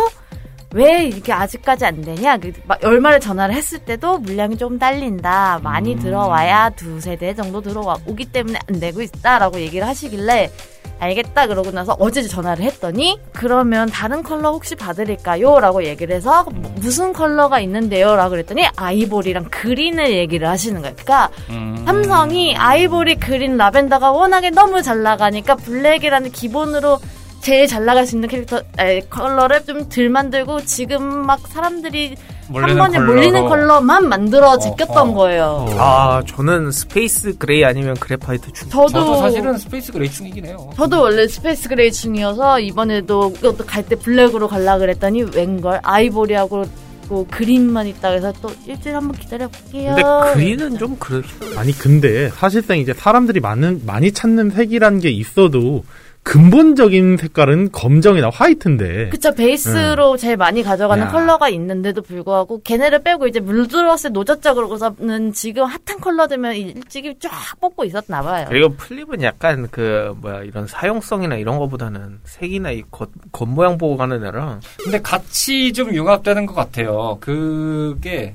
[0.74, 2.36] 왜 이렇게 아직까지 안 되냐?
[2.38, 5.60] 그 얼마를 전화를 했을 때도 물량이 좀 딸린다.
[5.62, 5.98] 많이 음.
[6.00, 10.50] 들어와야 두 세 대 정도 들어와 오기 때문에 안 되고 있다라고 얘기를 하시길래
[10.98, 15.60] 알겠다 그러고 나서 어제 전화를 했더니 그러면 다른 컬러 혹시 봐드릴까요?
[15.60, 18.16] 라고 얘기를 해서 뭐 무슨 컬러가 있는데요?
[18.16, 20.94] 라고 그랬더니 아이보리랑 그린을 얘기를 하시는 거예요.
[20.96, 21.82] 그러니까 음.
[21.86, 26.98] 삼성이 아이보리, 그린, 라벤더가 워낙에 너무 잘 나가니까 블랙이라는 기본으로
[27.44, 32.16] 제일 잘 나갈 수 있는 캐릭터 에, 컬러를 좀 덜 만들고 지금 막 사람들이
[32.52, 33.06] 한 번에 컬러로.
[33.14, 35.14] 몰리는 컬러만 만들어 어, 제꼈던 어, 어.
[35.14, 35.44] 거예요.
[35.44, 35.76] 어.
[35.78, 38.68] 아 저는 space gray 아니면 graphite 중.
[38.70, 40.70] 저도, 저도 사실은 space gray 중이긴 해요.
[40.74, 43.32] 저도 원래 space gray 중이어서 이번에도
[43.66, 46.64] 갈 때 블랙으로 갈라 그랬더니 웬걸 아이보리하고
[47.08, 49.94] 뭐 그린만 있다 해서 또 일주일 한번 기다려 볼게요.
[49.94, 51.20] 근데 그린은 좀 그래.
[51.58, 55.84] 아니 근데 사실상 이제 사람들이 많은 많이 찾는 색이라는 게 있어도
[56.24, 59.10] 근본적인 색깔은 검정이나 화이트인데.
[59.10, 60.20] 그쵸, 베이스로 네.
[60.20, 61.08] 제일 많이 가져가는 야.
[61.10, 66.26] 컬러가 있는데도 불구하고, 걔네를 빼고 이제 물 들어왔을 때 노 젓자 그러고서는 지금 핫한 컬러
[66.26, 68.46] 되면 일찍이 쫙 뽑고 있었나 봐요.
[68.48, 74.24] 그리고 플립은 약간 그, 뭐야, 이런 사용성이나 이런 거보다는 색이나 이 겉, 겉모양 보고 가는
[74.24, 74.60] 애라.
[74.82, 77.18] 근데 같이 좀 융합되는 것 같아요.
[77.20, 78.34] 그게,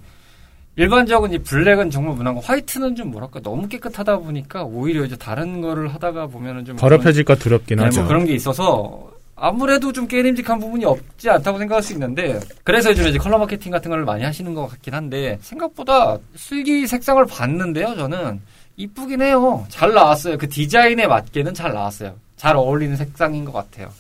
[0.80, 5.94] 일반적인 이 블랙은 정말 무난하고 화이트는 좀 뭐랄까 너무 깨끗하다 보니까 오히려 이제 다른 거를
[5.94, 8.00] 하다가 보면은 좀 더럽혀질까 두렵긴 네, 하죠.
[8.00, 13.08] 뭐 그런 게 있어서 아무래도 좀 게임직한 부분이 없지 않다고 생각할 수 있는데 그래서 요즘
[13.08, 18.40] 이제 컬러 마케팅 같은 걸 많이 하시는 것 같긴 한데 생각보다 슬기 색상을 봤는데요 저는
[18.78, 19.66] 이쁘긴 해요.
[19.68, 20.38] 잘 나왔어요.
[20.38, 22.16] 그 디자인에 맞게는 잘 나왔어요.
[22.38, 23.92] 잘 어울리는 색상인 것 같아요.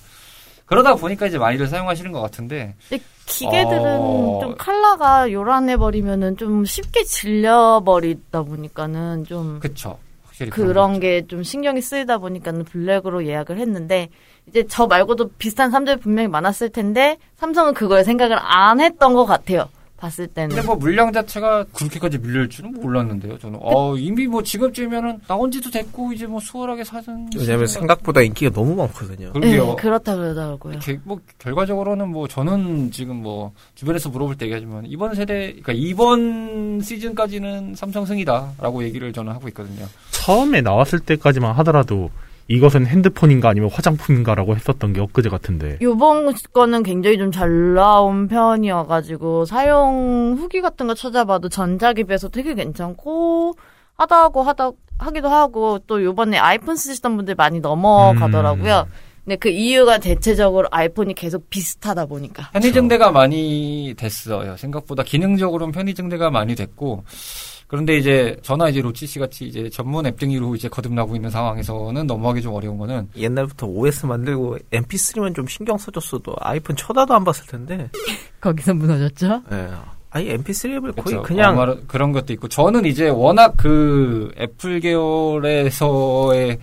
[0.70, 2.76] 그러다 보니까 이제 많이들 사용하시는 것 같은데.
[3.26, 4.40] 기계들은 어...
[4.42, 9.60] 좀 컬러가 요란해 버리면은 좀 쉽게 질려 버리다 보니까는 좀.
[9.60, 9.98] 그쵸.
[10.52, 14.08] 그런 게 좀 신경이 쓰이다 보니까는 블랙으로 예약을 했는데
[14.48, 19.68] 이제 저 말고도 비슷한 삼점이 분명히 많았을 텐데 삼성은 그걸 생각을 안 했던 것 같아요.
[20.00, 20.56] 봤을 때는.
[20.56, 23.38] 근데 뭐 물량 자체가 그렇게까지 밀릴 줄은 몰랐는데요.
[23.38, 27.30] 저는 어 이미 뭐 지금쯤이면은 나온 지도 됐고 이제 뭐 수월하게 사전.
[27.38, 29.34] 왜냐면 생각보다 인기가 너무 많거든요.
[29.34, 29.66] 그러게요.
[29.66, 30.80] 네, 그렇다 그러더라고요.
[30.80, 36.82] 게, 뭐 결과적으로는 뭐 저는 지금 뭐 주변에서 물어볼 때 얘기하지만 이번 세대 그러니까 이번
[36.82, 39.86] 시즌까지는 삼성 승이다라고 얘기를 저는 하고 있거든요.
[40.12, 42.10] 처음에 나왔을 때까지만 하더라도
[42.50, 45.78] 이것은 핸드폰인가 아니면 화장품인가라고 했었던 게 엊그제 같은데.
[45.82, 52.56] 요번 거는 굉장히 좀 잘 나온 편이어가지고 사용 후기 같은 거 찾아봐도 전작에 비해서 되게
[52.56, 53.54] 괜찮고
[53.96, 58.88] 하다고 하다 하기도 하고 또 요번에 아이폰 쓰시던 분들 많이 넘어가더라고요.
[58.88, 58.94] 음.
[59.24, 62.50] 근데 그 이유가 대체적으로 아이폰이 계속 비슷하다 보니까.
[62.52, 64.58] 편의 증대가 많이 됐어요.
[64.58, 67.04] 생각보다 기능적으로는 편의 증대가 많이 됐고
[67.70, 72.08] 그런데 이제 저나 이제 로치 씨 같이 이제 전문 앱 등이로 이제 거듭나고 있는 상황에서는
[72.08, 77.46] 넘어가기 좀 어려운 거는 옛날부터 OS 만들고 MP3만 좀 신경 써줬어도 아이폰 쳐다도 안 봤을
[77.46, 77.88] 텐데
[78.42, 79.44] 거기서 무너졌죠?
[79.52, 79.70] 네.
[80.10, 81.22] 아니 MP3 앱을 거의 그쵸.
[81.22, 86.58] 그냥 어, 그런 것도 있고 저는 이제 워낙 그 애플 계열에서의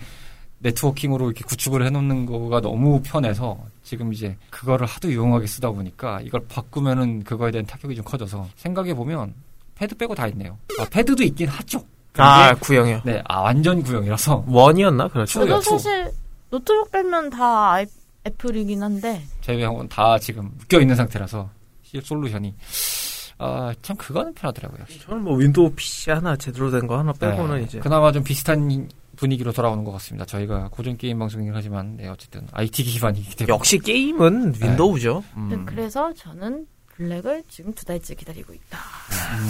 [0.59, 6.41] networking으로 이렇게 구축을 해놓는 거가 너무 편해서 지금 이제 그거를 하도 유용하게 쓰다 보니까 이걸
[6.49, 9.33] 바꾸면은 그거에 대한 타격이 좀 커져서 생각해 보면
[9.77, 10.57] 패드 빼고 다 있네요.
[10.79, 11.83] 아, 패드도 있긴 하죠.
[12.17, 13.01] 아, 구형이요?
[13.05, 14.45] 네, 아, 완전 구형이라서.
[14.47, 15.07] 원이었나?
[15.09, 15.39] 그렇죠.
[15.45, 16.11] 저도 사실
[16.49, 17.85] 노트북 빼면 다 아이,
[18.25, 19.21] 애플이긴 한데.
[19.41, 21.49] 제외한 다 지금 묶여있는 상태라서,
[22.03, 22.55] solution이.
[23.39, 24.85] 아, 참, 그거는 편하더라고요.
[25.05, 27.79] 저는 뭐 윈도우 PC 하나 제대로 된 거 하나 빼고는 네, 이제.
[27.79, 30.25] 그나마 좀 비슷한 분위기로 돌아오는 것 같습니다.
[30.25, 33.53] 저희가 고전 게임 방송이긴 하지만, 네, 어쨌든 IT 기반이기 때문에.
[33.53, 34.67] 역시 게임은 네.
[34.69, 35.23] 윈도우죠.
[35.49, 35.55] 네.
[35.55, 35.65] 음.
[35.67, 36.65] 그래서 저는
[36.97, 38.79] 블랙을 지금 두 달째 기다리고 있다.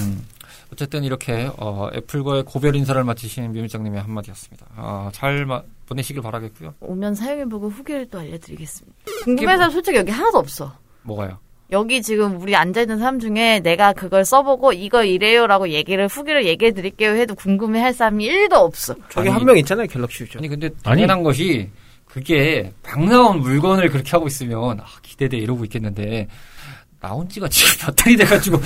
[0.04, 0.26] 음,
[0.72, 4.66] 어쨌든 이렇게 어, 애플과의 고별 인사를 마치신 미밀장님의 한마디였습니다.
[4.76, 6.76] 아, 잘 마, 보내시길 바라겠고요.
[6.82, 8.98] 오면 사용해보고 후기를 또 알려드리겠습니다.
[9.24, 10.74] 궁금해서 뭐, 솔직히 여기 하나도 없어.
[11.04, 11.40] 뭐가요?
[11.72, 17.12] 여기 지금 우리 앉아있는 사람 중에 내가 그걸 써보고 이거 이래요라고 얘기를 후기를 얘기해 드릴게요
[17.12, 18.96] 해도 궁금해할 사람이 1도 없어.
[19.10, 20.40] 저기 한 명 있잖아요 갤럭시 유저.
[20.40, 21.24] 아니 근데 당연한 아니.
[21.24, 21.70] 것이
[22.06, 26.28] 그게 막 나온 물건을 그렇게 하고 있으면 아, 기대돼 이러고 있겠는데
[27.00, 28.60] 나온 지가 지금 몇 달이 돼가지고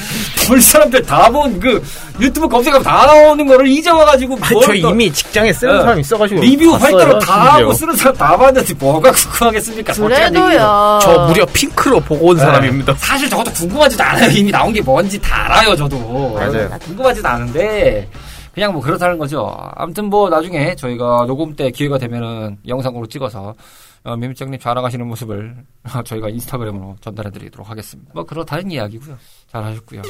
[0.48, 1.84] 볼 사람들 다 본 그
[2.20, 5.82] 유튜브 검색하면 다 나오는 거를 이제 와가지고 저 이미 직장에 쓰는 네.
[5.82, 9.94] 사람 있어가지고 리뷰 활동을 다 하고 쓰는 사람 다 봤는데 뭐가 궁금하겠습니까?
[9.94, 11.00] 그래도요.
[11.02, 12.42] 저 무려 핑크로 보고 온 네.
[12.42, 12.94] 사람입니다.
[12.96, 14.30] 사실 저것도 궁금하지도 않아요.
[14.32, 15.76] 이미 나온 게 뭔지 다 알아요.
[15.76, 16.70] 저도 맞아요.
[16.86, 18.08] 궁금하지도 않은데
[18.54, 19.56] 그냥 뭐 그렇다는 거죠.
[19.76, 23.56] 아무튼 뭐 나중에 저희가 녹음 때 기회가 되면은 영상으로 찍어서
[24.04, 25.56] 어, 미미장님 자랑하시는 모습을
[26.06, 28.12] 저희가 인스타그램으로 전달해드리도록 하겠습니다.
[28.16, 29.18] 뭐 그렇다는 이야기고요.
[29.48, 30.02] 잘하셨고요.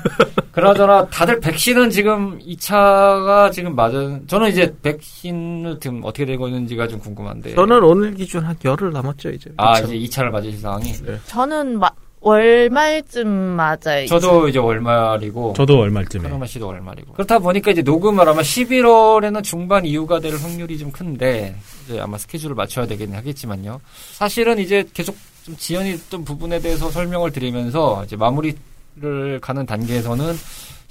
[0.52, 7.00] 그나저나 다들 백신은 지금 2차가 지금 맞은 저는 이제 백신을 지금 어떻게 되고 있는지가 좀
[7.00, 9.50] 궁금한데 저는 오늘 기준 한 열흘 남았죠 이제.
[9.56, 9.92] 아 2차.
[9.92, 10.92] 이제 2차를 맞으실 상황이.
[10.92, 11.18] 네.
[11.26, 11.90] 저는 마,
[12.24, 14.06] 월말쯤 맞아요.
[14.08, 15.52] 저도 이제 월말이고.
[15.54, 16.26] 저도 월말쯤에.
[16.26, 17.12] 현마 씨도 월말이고.
[17.12, 22.54] 그렇다 보니까 이제 녹음을 아마 11월에는 중반 이후가 될 확률이 좀 큰데 이제 아마 스케줄을
[22.54, 23.78] 맞춰야 되긴 하겠지만요.
[24.12, 30.32] 사실은 이제 계속 좀 지연했던 부분에 대해서 설명을 드리면서 이제 마무리를 가는 단계에서는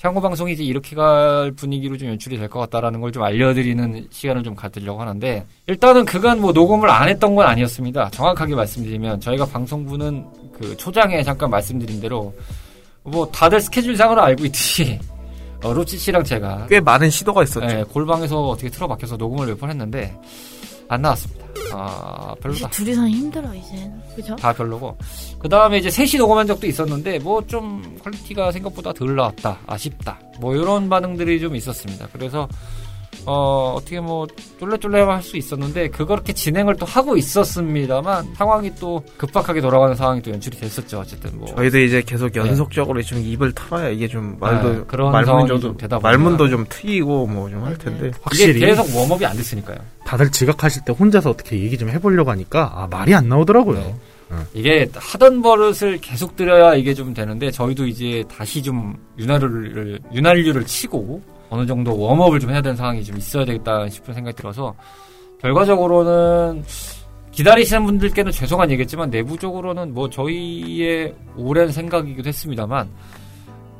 [0.03, 4.43] 향후 방송이 이제 이렇게 갈 분위기로 좀 연출이 될 것 같다라는 걸 좀 알려드리는 시간을
[4.43, 8.09] 좀 가지려고 하는데 일단은 그간 뭐 녹음을 안 했던 건 아니었습니다.
[8.09, 10.25] 정확하게 말씀드리면 저희가 방송부는
[10.59, 12.33] 그 초장에 잠깐 말씀드린 대로
[13.03, 14.99] 뭐 다들 스케줄상으로 알고 있듯이
[15.63, 17.65] 어, 로치 씨랑 제가 꽤 많은 시도가 있었죠.
[17.65, 20.13] 네, 골방에서 어떻게 틀어박혀서 녹음을 몇 번 했는데
[20.89, 21.43] 안 나왔습니다.
[21.71, 22.69] 아, 별로다.
[22.69, 23.91] 둘이서 힘들어, 이제.
[24.15, 24.35] 그죠?
[24.35, 24.97] 다 별로고.
[25.39, 29.59] 그 다음에 이제 셋이 녹음한 적도 있었는데, 뭐 좀 퀄리티가 생각보다 덜 나왔다.
[29.65, 30.19] 아쉽다.
[30.39, 32.07] 뭐 이런 반응들이 좀 있었습니다.
[32.13, 32.47] 그래서,
[33.25, 34.27] 어, 어떻게 뭐,
[34.59, 40.31] 쫄래쫄래 할 수 있었는데, 그렇게 진행을 또 하고 있었습니다만, 상황이 또 급박하게 돌아가는 상황이 또
[40.31, 41.47] 연출이 됐었죠, 어쨌든 뭐.
[41.55, 42.39] 저희도 이제 계속 네.
[42.41, 43.07] 연속적으로 네.
[43.07, 47.49] 좀 입을 털어야 이게 좀 말도, 네, 그런 말문도 좀, 되다 말문도 좀 트이고 뭐
[47.49, 48.11] 좀 할 텐데.
[48.21, 48.59] 확실히.
[48.59, 49.77] 계속 warm-up이 안 됐으니까요.
[50.05, 53.79] 다들 지각하실 때 혼자서 어떻게 얘기 좀 해보려고 하니까, 아, 말이 안 나오더라고요.
[53.79, 53.95] 네.
[54.55, 61.21] 이게 하던 버릇을 계속 들여야 이게 좀 되는데 저희도 이제 다시 좀 윤활유를 윤활유를 치고
[61.53, 64.73] 어느 정도 웜업을 좀 해야 되는 상황이 좀 있어야 되겠다 싶은 생각이 들어서
[65.39, 66.63] 결과적으로는
[67.31, 72.89] 기다리시는 분들께는 죄송한 얘기겠지만 내부적으로는 뭐 저희의 오랜 생각이기도 했습니다만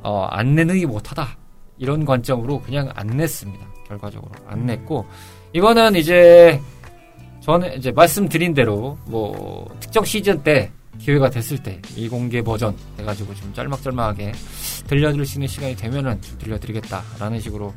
[0.04, 1.36] 어, 안 내는 게 못하다
[1.78, 3.66] 이런 관점으로 그냥 안 냈습니다.
[3.88, 5.04] 결과적으로 안 냈고
[5.52, 6.60] 이거는 이제
[7.40, 13.52] 저는 이제 말씀드린 대로 뭐 특정 시즌 때 기회가 됐을 때 미공개 버전 해가지고 좀
[13.54, 14.32] 짤막짤막하게
[14.86, 17.74] 들려드릴 수 있는 시간이 되면은 좀 들려드리겠다라는 식으로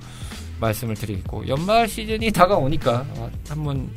[0.60, 3.06] 말씀을 드리겠고 연말 시즌이 다가오니까
[3.50, 3.90] 한번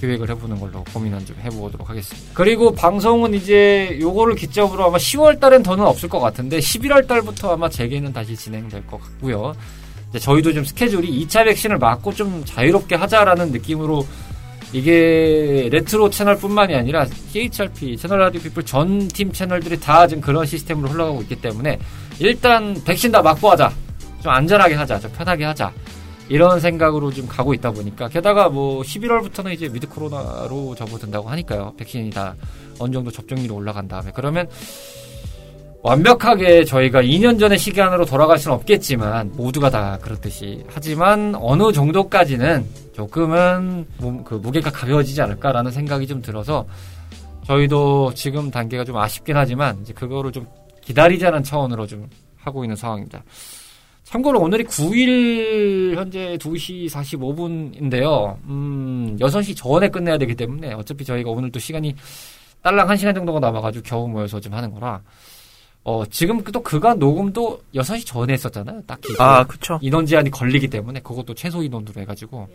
[0.00, 2.30] 기획을 해보는 걸로 고민은 좀 해보도록 하겠습니다.
[2.34, 7.68] 그리고 방송은 이제 요거를 기점으로 아마 10월 달엔 더는 없을 것 같은데 11월 달부터 아마
[7.68, 9.54] 재개는 다시 진행될 것 같고요.
[10.18, 14.04] 저희도 좀 스케줄이 2차 백신을 맞고 좀 자유롭게 하자라는 느낌으로
[14.72, 20.88] 이게 레트로 채널뿐만이 아니라 CHRP 채널 라디오 피플 전 팀 채널들이 다 지금 그런 시스템으로
[20.88, 21.78] 흘러가고 있기 때문에
[22.18, 23.72] 일단 백신 다 맞고 하자.
[24.22, 24.98] 좀 안전하게 하자.
[25.00, 25.72] 좀 편하게 하자.
[26.28, 31.74] 이런 생각으로 좀 가고 있다 보니까 게다가 뭐 11월부터는 이제 위드 코로나로 접어든다고 하니까요.
[31.76, 32.34] 백신이 다
[32.78, 34.48] 어느 정도 접종률이 올라간 다음에 그러면
[35.82, 43.86] 완벽하게 저희가 2년 전의 시간으로 돌아갈 수는 없겠지만 모두가 다 그렇듯이 하지만 어느 정도까지는 조금은
[44.24, 46.66] 그 무게가 가벼워지지 않을까라는 생각이 좀 들어서
[47.46, 50.46] 저희도 지금 단계가 좀 아쉽긴 하지만 이제 그거를 좀
[50.82, 53.24] 기다리자는 차원으로 좀 하고 있는 상황입니다.
[54.04, 58.36] 참고로 오늘이 9일 현재 2시 45분인데요.
[58.44, 61.94] 음, 6시 전에 끝내야 되기 때문에 어차피 저희가 오늘 또 시간이
[62.62, 65.00] 딸랑 1시간 정도가 남아가지고 겨우 모여서 좀 하는 거라
[65.84, 68.82] 어, 지금 또 그간 녹음도 6시 전에 했었잖아요.
[68.86, 69.14] 딱히.
[69.18, 69.78] 아, 그쵸.
[69.82, 72.48] 인원 제한이 걸리기 때문에 그것도 최소 인원으로 해가지고.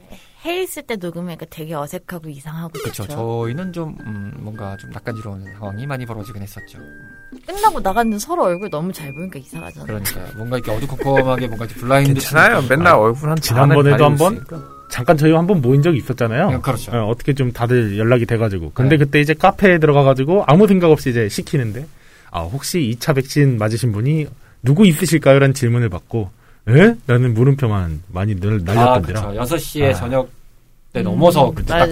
[0.45, 3.05] 해 있을 때 녹음하니까 되게 어색하고 이상하고 그렇죠.
[3.05, 6.79] 저희는 좀, 음, 뭔가 좀 낯간지러운 상황이 많이 벌어지긴 했었죠.
[7.45, 9.85] 끝나고 나갔는데 서로 얼굴 너무 잘 보니까 이상하잖아요.
[9.85, 12.13] 그러니까 뭔가 이렇게 어두컴컴하게 뭔가 블라인드.
[12.13, 12.61] 괜찮아요.
[12.69, 14.41] 맨날 아, 얼굴 한 지난번에도 한번
[14.89, 16.49] 잠깐 저희 한번 모인 적이 있었잖아요.
[16.49, 16.91] 네, 그렇죠.
[16.93, 18.71] 어, 떻게 좀 다들 연락이 돼가지고.
[18.73, 19.03] 근데 네.
[19.03, 21.85] 그때 이제 카페에 들어가가지고 아무 생각 없이 이제 시키는데
[22.31, 24.27] 아, 혹시 2차 백신 맞으신 분이
[24.63, 25.39] 누구 있으실까요?
[25.39, 26.29] 라는 질문을 받고,
[26.69, 26.95] 에?
[27.07, 29.17] 라는 물음표만 많이 늘 날렸던데요.
[29.17, 29.55] 아, 그렇죠.
[29.55, 29.93] 6시에 아.
[29.93, 30.29] 저녁
[30.93, 31.87] 때 음, 넘어서 그때 딱,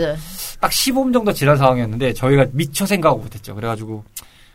[0.59, 3.55] 딱 15분 정도 지난 상황이었는데 저희가 미처 생각을 못했죠.
[3.55, 4.03] 그래가지고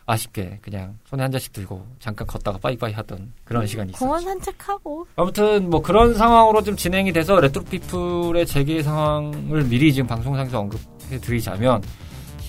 [0.07, 4.05] 아쉽게 그냥 손에 한 잔씩 들고 잠깐 걷다가 빠이빠이 하던 그런 음, 시간이 있었죠.
[4.05, 5.07] 공원 산책하고.
[5.16, 11.83] 아무튼 뭐 그런 상황으로 좀 진행이 돼서 레트로피플의 재개 상황을 미리 지금 방송상에서 언급해 드리자면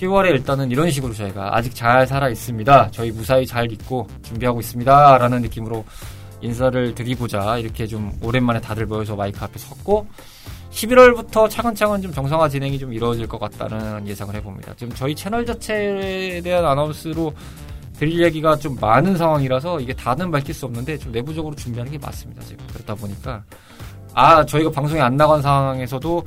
[0.02, 2.90] 10월에 일단은 이런 식으로 저희가 아직 잘 살아 있습니다.
[2.90, 5.18] 저희 무사히 잘 있고 준비하고 있습니다.
[5.18, 5.84] 라는 느낌으로
[6.40, 10.08] 인사를 드리고자 이렇게 좀 오랜만에 다들 모여서 마이크 앞에 섰고
[10.72, 14.74] 11월부터 차근차근 좀 정상화 진행이 좀 이루어질 것 같다는 예상을 해봅니다.
[14.76, 17.32] 지금 저희 채널 자체에 대한 아나운스로
[17.96, 22.42] 드릴 얘기가 좀 많은 상황이라서 이게 다는 밝힐 수 없는데 좀 내부적으로 준비하는 게 맞습니다.
[22.42, 23.44] 지금 그렇다 보니까
[24.14, 26.24] 아 저희가 방송에 안 나간 상황에서도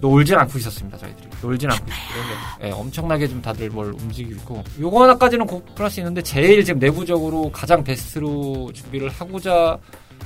[0.00, 0.98] 놀진 않고 있었습니다.
[0.98, 6.00] 저희들이 놀진 않고 있었고 네, 엄청나게 좀 다들 뭘 움직이고 있고 요거 하나까지는 고플할 수
[6.00, 9.78] 있는데 제일 지금 내부적으로 가장 베스트로 준비를 하고자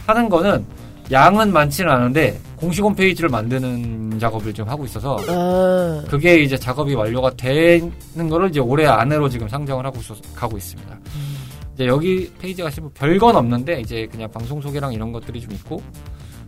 [0.06, 0.64] 하는 거는
[1.12, 6.02] 양은 많지는 않은데 공식 홈페이지를 만드는 작업을 좀 하고 있어서 어...
[6.08, 7.92] 그게 이제 작업이 완료가 되는
[8.30, 10.90] 거를 이제 올해 안으로 지금 상정을 하고 있어, 가고 있습니다.
[10.94, 11.36] 음.
[11.74, 15.82] 이제 여기 페이지 가시면 별건 없는데 이제 그냥 방송 소개랑 이런 것들이 좀 있고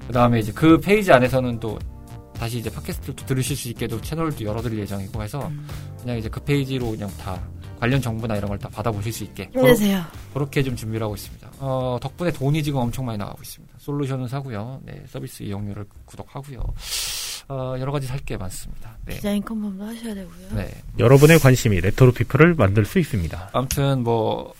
[0.06, 1.78] 그 다음에 이제 그 페이지 안에서는 또
[2.36, 5.66] 다시 이제 팟캐스트를 들으실 수 있게도 채널도 열어드릴 예정이고 해서 음.
[6.00, 7.40] 그냥 이제 그 페이지로 그냥 다
[7.80, 10.02] 관련 정보나 이런 걸 다 받아보실 수 있게 힘내세요.
[10.32, 11.50] 그렇게 좀 준비를 하고 있습니다.
[11.58, 13.74] 어, 덕분에 돈이 지금 엄청 많이 나가고 있습니다.
[13.78, 14.80] 솔루션은 사고요.
[14.84, 16.60] 네, 서비스 이용료를 구독하고요.
[17.48, 18.96] 어, 여러 가지 살 게 많습니다.
[19.04, 19.14] 네.
[19.14, 20.48] 디자인 confirm도 하셔야 되고요.
[20.56, 20.68] 네.
[20.98, 23.50] 여러분의 관심이 레트로 피플을 만들 수 있습니다.
[23.52, 24.52] 아무튼 뭐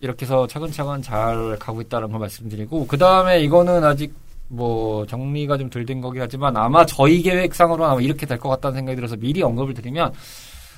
[0.00, 4.14] 이렇게 해서 차근차근 잘 가고 있다는 걸 말씀드리고 그 다음에 이거는 아직
[4.52, 8.76] 뭐 정리가 좀 덜 된 거긴 하지만 아마 저희 계획상으로는 아마 이렇게 될 것 같다는
[8.78, 10.12] 생각이 들어서 미리 언급을 드리면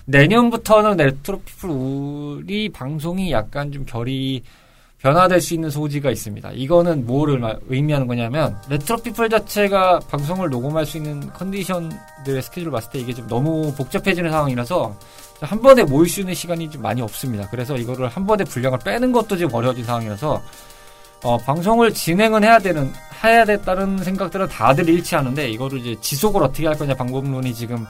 [0.04, 4.42] 내년부터는 레트로피플 우리 방송이 약간 좀 결이
[4.98, 6.52] 변화될 수 있는 소지가 있습니다.
[6.52, 13.12] 이거는 뭐를 의미하는 거냐면 레트로피플 자체가 방송을 녹음할 수 있는 컨디션들의 스케줄을 봤을 때 이게
[13.14, 14.94] 좀 너무 복잡해지는 상황이라서
[15.40, 17.48] 한 번에 모일 수 있는 시간이 좀 많이 없습니다.
[17.50, 20.40] 그래서 이거를 한 번에 분량을 빼는 것도 지금 어려워진 상황이라서
[21.22, 26.76] 어, 방송을 진행은 해야 되는 해야 됐다는 생각들은 다들 일치하는데 이거를 이제 지속을 어떻게 할
[26.76, 27.87] 거냐 방법론이 지금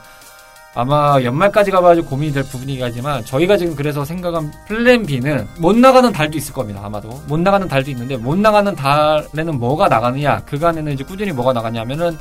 [0.74, 6.10] 아마 연말까지 가봐야지 고민이 될 부분이긴 하지만 저희가 지금 그래서 생각한 플랜 B는 못 나가는
[6.12, 11.04] 달도 있을 겁니다 아마도 못 나가는 달도 있는데 못 나가는 달에는 뭐가 나가느냐 그간에는 이제
[11.04, 12.16] 꾸준히 뭐가 나가냐면은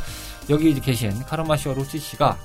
[0.50, 2.38] 여기 계신 카르마 씨와 로치 씨가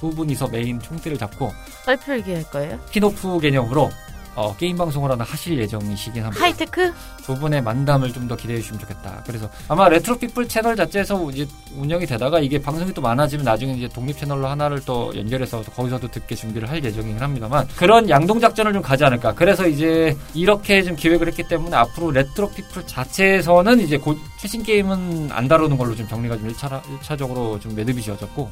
[0.00, 1.52] 두 분이서 메인 총대를 잡고
[1.84, 2.78] 썰풀기 할 거예요?
[2.90, 3.90] 피노프 개념으로
[4.34, 6.42] 어, 게임 방송을 하나 하실 예정이시긴 합니다.
[6.44, 6.92] 하이테크?
[7.24, 9.22] 두 분의 만담을 좀 더 기대해 주시면 좋겠다.
[9.26, 13.88] 그래서 아마 레트로 피플 채널 자체에서 이제 운영이 되다가 이게 방송이 또 많아지면 나중에 이제
[13.88, 18.80] 독립 채널로 하나를 또 연결해서 거기서도 듣게 준비를 할 예정이긴 합니다만 그런 양동 작전을 좀
[18.80, 19.34] 가지 않을까.
[19.34, 25.30] 그래서 이제 이렇게 좀 기획을 했기 때문에 앞으로 레트로 피플 자체에서는 이제 곧 최신 게임은
[25.32, 28.50] 안 다루는 걸로 좀 정리가 좀 1차, 1차적으로 좀 매듭이 지어졌고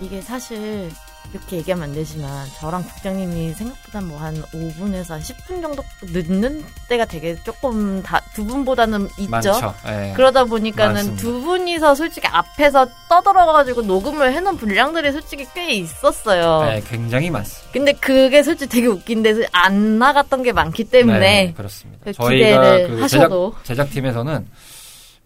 [0.00, 0.90] 이게 사실
[1.32, 7.04] 이렇게 얘기하면 안 되지만 저랑 국장님이 생각보다 뭐 한 5분에서 한 10분 정도 늦는 때가
[7.04, 9.74] 되게 조금 다 두 분보다는 있죠.
[9.84, 10.12] 네.
[10.14, 11.20] 그러다 보니까는 많습니다.
[11.20, 16.62] 두 분이서 솔직히 앞에서 떠들어가지고 녹음을 해놓은 분량들이 솔직히 꽤 있었어요.
[16.62, 17.72] 네, 굉장히 많습니다.
[17.72, 22.00] 근데 그게 솔직히 되게 웃긴데 안 나갔던 게 많기 때문에 네, 그렇습니다.
[22.04, 24.46] 그 저희가 그 하셔도 제작, 제작팀에서는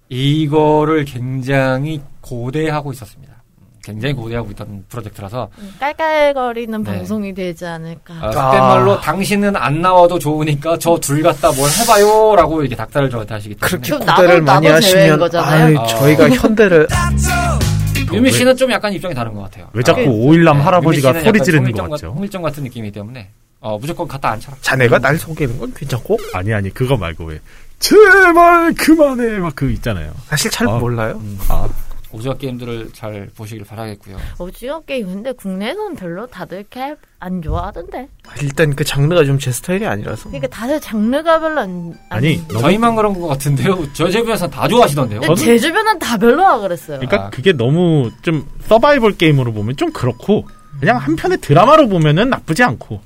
[0.09, 3.42] 이거를 굉장히 고대하고 있었습니다.
[3.83, 6.93] 굉장히 고대하고 있던 프로젝트라서 음, 깔깔거리는 네.
[6.99, 8.15] 방송이 되지 않을까.
[8.21, 13.35] 아, 그때 말로 당신은 안 나와도 좋으니까 저 둘 갖다 뭘 해봐요라고 이렇게 닥달을 저한테
[13.35, 15.87] 하시기 때문에 그렇게 고대를 많이 하시면 아유, 아.
[15.87, 16.87] 저희가 현대를
[18.13, 19.69] 유미 씨는 좀 약간 입장이 다른 것 같아요.
[19.73, 20.63] 왜 자꾸 아, 오일남 네.
[20.63, 22.09] 할아버지가 소리 지르는 것 같죠?
[22.13, 24.57] 홍일점 같은 느낌이기 때문에 어, 무조건 갖다 앉혀라.
[24.61, 26.19] 자네가 날 속이는 건 괜찮고?
[26.35, 27.41] 아니 아니 그거 말고 왜
[27.79, 30.13] 제발 그만해 막 그 있잖아요.
[30.29, 31.19] 사실 잘 아, 몰라요.
[31.21, 31.39] 음.
[31.49, 31.69] 아.
[32.13, 34.17] 오징어 게임들을 잘 보시길 바라겠고요.
[34.39, 38.09] 오징어 게임 근데 국내에서는 별로 다들 이렇게 안 좋아하던데.
[38.43, 40.29] 일단 그 장르가 좀 제 스타일이 아니라서.
[40.29, 41.95] 그러니까 다들 장르가 별로 안.
[42.11, 42.61] 아니 너무...
[42.61, 43.79] 저희만 그런 것 같은데요.
[43.95, 45.35] 저 주변에서 다 좋아하시던데요.
[45.37, 46.99] 제 주변은 다 별로라 그랬어요.
[46.99, 47.31] 그러니까 아.
[47.31, 50.47] 그게 너무 좀 서바이벌 게임으로 보면 좀 그렇고
[50.81, 53.01] 그냥 한편의 드라마로 보면은 나쁘지 않고.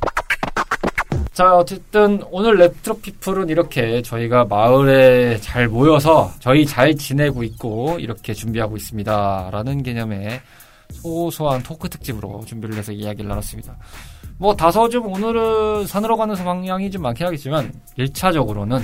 [1.33, 8.33] 자, 어쨌든 오늘 레트로 피플은 이렇게 저희가 마을에 잘 모여서 저희 잘 지내고 있고 이렇게
[8.33, 9.51] 준비하고 있습니다.
[9.53, 10.41] 라는 개념의
[10.91, 13.77] 소소한 토크 특집으로 준비를 해서 이야기를 나눴습니다.
[14.39, 18.83] 뭐 다소 좀 오늘은 산으로 가는 방향이 좀 많긴 하겠지만 1차적으로는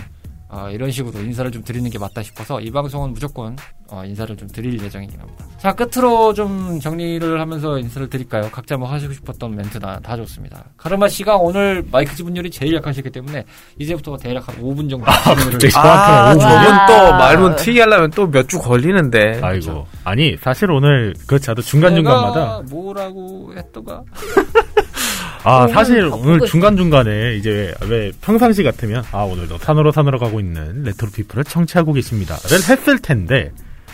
[0.54, 3.56] 어, 이런 식으로 인사를 좀 드리는 게 맞다 싶어서 이 방송은 무조건
[3.88, 5.46] 어, 인사를 좀 드릴 예정이긴 합니다.
[5.58, 8.50] 자 끝으로 좀 정리를 하면서 인사를 드릴까요?
[8.52, 10.62] 각자 뭐 하시고 싶었던 멘트나 다 좋습니다.
[10.76, 13.44] 카르마 씨가 오늘 마이크 지분율이 제일 약하시기 때문에
[13.78, 18.58] 이제부터 대략 한 5분 정도 아, 아, 저분 또 말문 트이 하려면 또 몇 주
[18.58, 19.40] 걸리는데.
[19.42, 19.86] 아이고 그렇죠?
[20.04, 24.02] 아니 사실 오늘 그렇죠 중간 중간마다 뭐라고 했더가
[25.44, 30.84] 아 사실 오늘 중간 중간에 이제 왜 평상시 같으면 아 오늘도 산으로 산으로 가고 있는
[30.84, 33.50] 레트로 피플을 청취하고 계십니다를 했을 텐데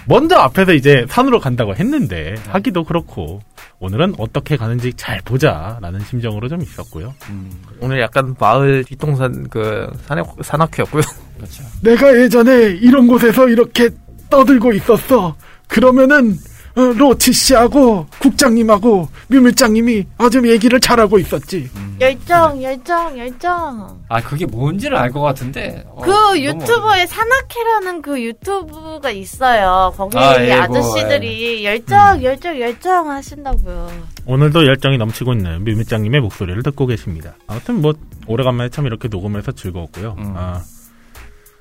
[0.06, 2.50] 먼저 앞에서 이제 산으로 간다고 했는데 네.
[2.50, 3.40] 하기도 그렇고
[3.78, 7.14] 오늘은 어떻게 가는지 잘 보자라는 심정으로 좀 있었고요.
[7.28, 7.50] 음.
[7.80, 11.02] 오늘 약간 마을 뒷동산 그 산악 산악회였고요.
[11.36, 11.62] 그렇죠.
[11.82, 13.90] 내가 예전에 이런 곳에서 이렇게
[14.30, 15.36] 떠들고 있었어.
[15.68, 16.36] 그러면은 어,
[16.80, 21.68] 로치 씨하고 국장님하고 뮤밀장님이 아주 얘기를 잘하고 있었지.
[21.76, 21.96] 음.
[22.00, 23.98] 열정, 열정, 열정.
[24.08, 25.84] 아 그게 뭔지를 알 것 같은데.
[25.88, 29.92] 어, 그 유튜버에 산악회라는 그 유튜브가 있어요.
[29.96, 31.64] 거기에 아, 예, 아저씨들이 뭐, 예.
[31.64, 32.22] 열정, 음.
[32.22, 33.90] 열정, 열정 하신다고요.
[34.26, 37.34] 오늘도 열정이 넘치고 있는 뮤밀장님의 목소리를 듣고 계십니다.
[37.46, 37.94] 아무튼 뭐
[38.26, 40.14] 오래간만에 참 이렇게 녹음해서 즐거웠고요.
[40.18, 40.34] 음.
[40.36, 40.62] 아.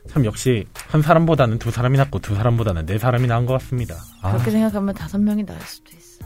[0.08, 3.96] 참 역시 한 사람보다는 두 사람이 낫고 두 사람보다는 네 사람이 나은 것 같습니다.
[4.22, 4.32] 아.
[4.32, 6.18] 그렇게 생각하면 다섯 명이 나을 수도 있어.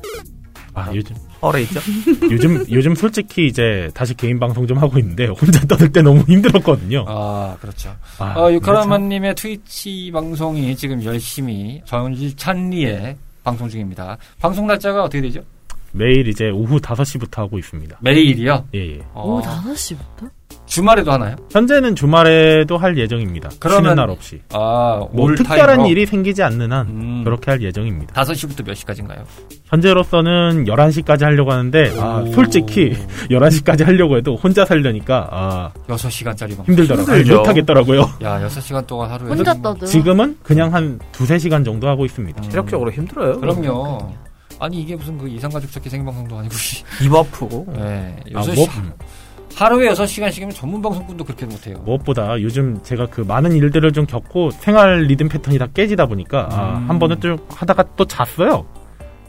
[0.73, 1.79] 아, 요즘 어래 있죠?
[2.31, 7.05] 요즘 요즘 솔직히 이제 다시 개인 방송 좀 하고 있는데 혼자 떠들 때 너무 힘들었거든요.
[7.07, 7.93] 아 그렇죠.
[8.19, 14.17] 아, 어, 유카라마님의 트위치 방송이 지금 열심히 전일찬리에 방송 중입니다.
[14.39, 15.43] 방송 날짜가 어떻게 되죠?
[15.93, 17.97] 매일 이제 오후 5시부터 하고 있습니다.
[18.01, 18.67] 매일이요?
[18.75, 19.01] 예, 예.
[19.13, 19.27] 어...
[19.27, 20.29] 오후 5시부터?
[20.65, 21.35] 주말에도 하나요?
[21.51, 23.49] 현재는 주말에도 할 예정입니다.
[23.59, 24.41] 그러면 쉬는 날 없이.
[24.53, 25.89] 아, 뭐 특별한 타임으로?
[25.89, 27.21] 일이 생기지 않는 한 음.
[27.23, 28.13] 그렇게 할 예정입니다.
[28.21, 29.23] 5시부터 몇 시까지인가요?
[29.65, 32.95] 현재로서는 11시까지 하려고 하는데 아, 솔직히
[33.29, 37.37] 11시까지 하려고 해도 혼자 살려니까 아, 6시간짜리 힘들더라고요.
[37.37, 38.01] 못 하겠더라고요.
[38.23, 42.41] 야, 6시간 동안 하루에 혼자 떠도 지금은 그냥 한 2, 3시간 정도 하고 있습니다.
[42.43, 42.49] 음.
[42.49, 43.39] 체력적으로 힘들어요.
[43.39, 44.13] 그럼요.
[44.59, 46.53] 아니 이게 무슨 그 이상가족 찾기 생방송도 아니고
[47.03, 47.65] 입 아프고.
[47.75, 48.15] 네.
[48.27, 48.67] 6시 아, 뭐,
[49.55, 51.77] 하루에 6시간씩이면 전문 방송꾼도 그렇게 못해요.
[51.85, 56.55] 무엇보다 요즘 제가 그 많은 일들을 좀 겪고 생활 리듬 패턴이 다 깨지다 보니까 아,
[56.55, 56.59] 음.
[56.59, 58.65] 아, 한 번은 좀 하다가 또 잤어요.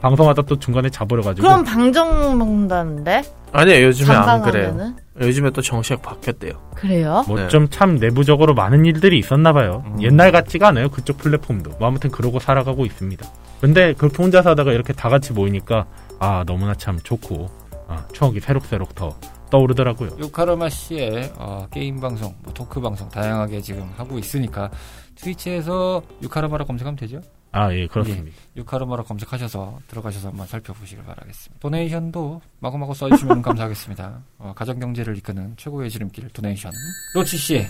[0.01, 1.47] 방송하다 또 중간에 자버려가지고.
[1.47, 3.21] 그럼 방정 먹는다는데?
[3.53, 4.93] 아니요 요즘에 안 그래요.
[5.21, 6.51] 요즘에 또 정책 바뀌었대요.
[6.75, 7.23] 그래요?
[7.27, 8.07] 뭐 좀참 네.
[8.07, 9.83] 내부적으로 많은 일들이 있었나 봐요.
[9.85, 10.01] 음.
[10.01, 10.89] 옛날 같지가 않아요.
[10.89, 11.77] 그쪽 플랫폼도.
[11.79, 13.25] 뭐 아무튼 그러고 살아가고 있습니다.
[13.61, 15.85] 근데 그렇게 혼자 사다가 이렇게 다 같이 모이니까
[16.19, 17.49] 아 너무나 참 좋고
[17.87, 19.15] 아, 추억이 새록새록 더
[19.53, 20.17] 떠오르더라고요.
[20.19, 24.71] 유카르마 씨의 어, 게임 방송, 뭐 토크 방송 다양하게 지금 하고 있으니까
[25.15, 27.21] 트위치에서 유카르마라 검색하면 되죠?
[27.51, 28.25] 아, 예, 그렇습니다.
[28.25, 31.59] 예, 유카르마로 검색하셔서 들어가셔서 한번 살펴보시길 바라겠습니다.
[31.59, 34.23] donation도 마구마구 써주시면 감사하겠습니다.
[34.39, 36.71] 어, 가정경제를 이끄는 최고의 지름길 donation.
[37.13, 37.67] 로치 씨,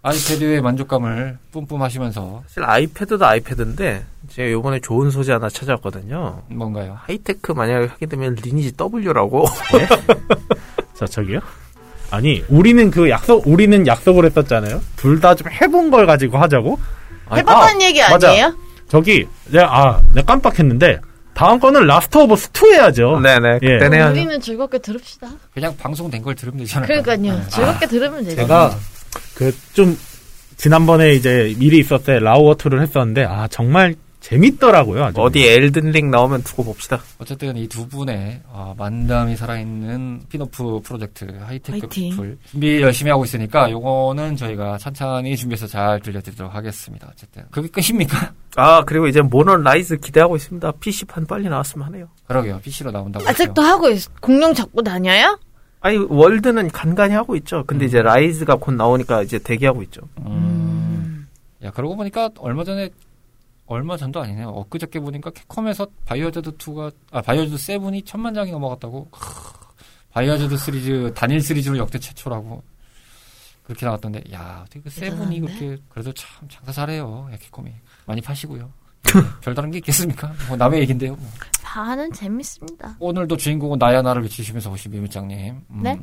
[0.00, 6.44] 아이패드의 만족감을 뿜뿜하시면서 사실 아이패드도 아이패드인데 제가 요번에 좋은 소재 하나 찾았거든요.
[6.48, 6.96] 뭔가요?
[7.02, 9.44] 하이테크 만약에 하게 되면 리니지 W라고.
[9.76, 9.86] 네?
[10.98, 11.40] 자 저기요.
[12.10, 14.80] 아니 우리는 그 약속 우리는 약속을 했었잖아요.
[14.96, 16.78] 둘 다 좀 해본 걸 가지고 하자고.
[17.30, 18.46] 해봤다는 아, 얘기 아니에요?
[18.46, 18.56] 맞아.
[18.88, 21.00] 저기 내가 아 내가 깜빡했는데
[21.34, 23.20] 다음 거는 라스트 오브 어스 2 해야죠.
[23.22, 23.58] 네네.
[23.62, 23.78] 예.
[23.78, 24.12] 그때 해야죠.
[24.12, 25.28] 우리는 즐겁게 들읍시다.
[25.54, 26.86] 그냥 방송된 걸 들으면 되잖아요.
[27.02, 27.16] 그러니까요.
[27.38, 27.48] 네.
[27.48, 28.36] 즐겁게 아, 들으면 되죠.
[28.36, 28.74] 제가
[29.34, 29.96] 그 좀
[30.56, 35.04] 지난번에 이제 미리 있었을 때 라오어 two를 했었는데 아 정말 재밌더라고요.
[35.04, 35.20] 아주.
[35.20, 37.00] 어디 엘든링 나오면 두고 봅시다.
[37.18, 43.70] 어쨌든 이 두 분의 어, 만담이 살아있는 피노프 프로젝트 하이테크 풀 준비 열심히 하고 있으니까
[43.70, 47.08] 요거는 저희가 찬찬히 준비해서 잘 들려드리도록 하겠습니다.
[47.12, 48.32] 어쨌든 그게 끝입니까?
[48.56, 50.72] 아 그리고 이제 몬헌 라이즈 기대하고 있습니다.
[50.72, 52.08] PC판 빨리 나왔으면 하네요.
[52.26, 52.60] 그러게요.
[52.62, 53.26] PC로 나온다고.
[53.28, 55.38] 아직도 하고 있, 공룡 잡고 다녀요?
[55.80, 57.62] 아니 월드는 간간히 하고 있죠.
[57.66, 57.86] 근데 음.
[57.86, 60.00] 이제 라이즈가 곧 나오니까 이제 대기하고 있죠.
[60.26, 61.28] 음.
[61.62, 62.90] 야 그러고 보니까 얼마 전에
[63.68, 64.48] 얼마 전도 아니네요.
[64.48, 69.08] 엊그저께 보니까 캡콤에서 바이오하자드 2가 아 바이오하자드 7이 천만 장이 넘어갔다고.
[70.10, 72.62] 바이오하자드 시리즈 단일 시리즈로 역대 최초라고
[73.64, 77.28] 그렇게 나왔던데 야 어떻게 그 seven이 그렇게 그래도 참 장사 잘해요.
[77.30, 77.70] 야, 캡콤이
[78.06, 78.70] 많이 파시고요.
[79.02, 79.12] 네,
[79.42, 80.32] 별다른 게 있겠습니까?
[80.48, 81.14] 뭐 남의 얘긴데요.
[81.14, 81.30] 뭐.
[81.62, 82.96] 반은 재밌습니다.
[82.98, 85.62] 오늘도 주인공은 나야 나를 외치시면서 오신 미무장님.
[85.70, 86.00] 음, 네?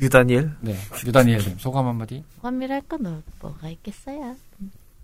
[0.00, 0.56] 뮤다니엘?
[0.60, 0.74] 네,
[1.06, 2.24] 뮤다니엘님 소감 한마디.
[2.36, 4.34] 소감이랄 건 뭐가 있겠어요.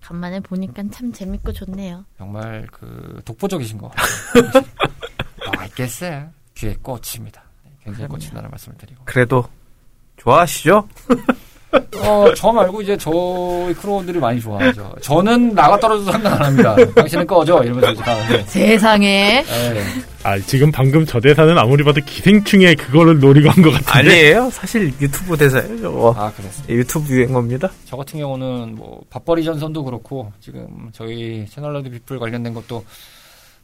[0.03, 2.05] 간만에 보니까 참 재밌고 좋네요.
[2.19, 4.65] 정말 그 독보적이신 것 같아요.
[5.59, 6.31] 아, 있겠어요.
[6.55, 7.43] 귀에 꽂힙니다.
[7.65, 9.03] 네, 굉장히 꽂힌다는 말씀을 드리고.
[9.05, 9.49] 그래도
[10.17, 10.89] 좋아하시죠?
[12.03, 14.93] 어, 저 말고 이제 저희 크로원들이 많이 좋아하죠.
[15.01, 16.75] 저는 나가 떨어져도 상관 안 합니다.
[16.95, 17.63] 당신은 꺼져.
[17.63, 18.43] 이러면서 이제 가는데.
[18.45, 19.43] 세상에.
[19.45, 19.83] 네.
[20.23, 24.11] 아, 지금 방금 저 대사는 아무리 봐도 기생충의 그거를 노리고 한 것 같은데.
[24.11, 24.51] 아니에요.
[24.51, 26.15] 사실 유튜브 대사예요, 저거.
[26.17, 26.75] 아, 그랬습니다.
[26.75, 27.71] 유튜브 유행어입니다.
[27.87, 32.85] 저 같은 경우는 뭐, 밥벌이 전선도 그렇고, 지금 저희 채널러드 비플 관련된 것도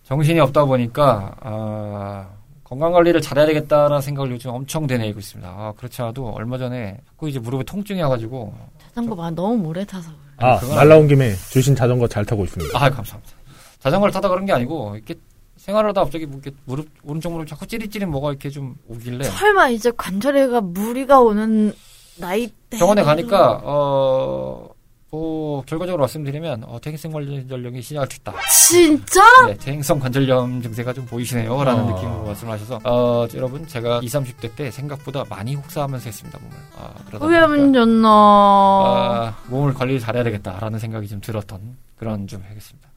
[0.09, 2.27] 정신이 없다 보니까, 아,
[2.69, 5.49] 건강 관리를 잘해야 되겠다라는 생각을 요즘 엄청 되뇌고 있습니다.
[5.49, 8.53] 아, 그렇지 않아도 얼마 전에 자꾸 이제 무릎에 통증이 와가지고
[8.89, 12.77] 자전거 너무 오래 타서 아, 말 나온 김에 주신 자전거 잘 타고 있습니다.
[12.77, 13.35] 아, 감사합니다.
[13.79, 15.15] 자전거를 타다 그런 게 아니고 이렇게
[15.59, 19.93] 생활하다 갑자기 뭐 이렇게 무릎 오른쪽 무릎 자꾸 찌릿찌릿 뭐가 이렇게 좀 오길래 설마 이제
[19.97, 21.73] 관절에가 무리가 오는
[22.17, 24.69] 나이 때 병원에 가니까 어
[25.11, 28.35] 뭐 결과적으로 말씀드리면 어, 퇴행성 관절염이 시작을 됐다.
[28.51, 29.21] 진짜?
[29.47, 31.95] 네, 퇴행성 관절염 증세가 좀 보이시네요라는 어.
[31.95, 36.57] 느낌으로 말씀하셔서 어, 여러분 제가 20, 30대 때 생각보다 많이 혹사하면서 했습니다 몸을.
[36.77, 38.09] 아, 그러다 보니까 좋나?
[38.09, 42.91] 아, 몸을 관리를 잘해야 되겠다라는 생각이 좀 들었던 그런 좀 하겠습니다.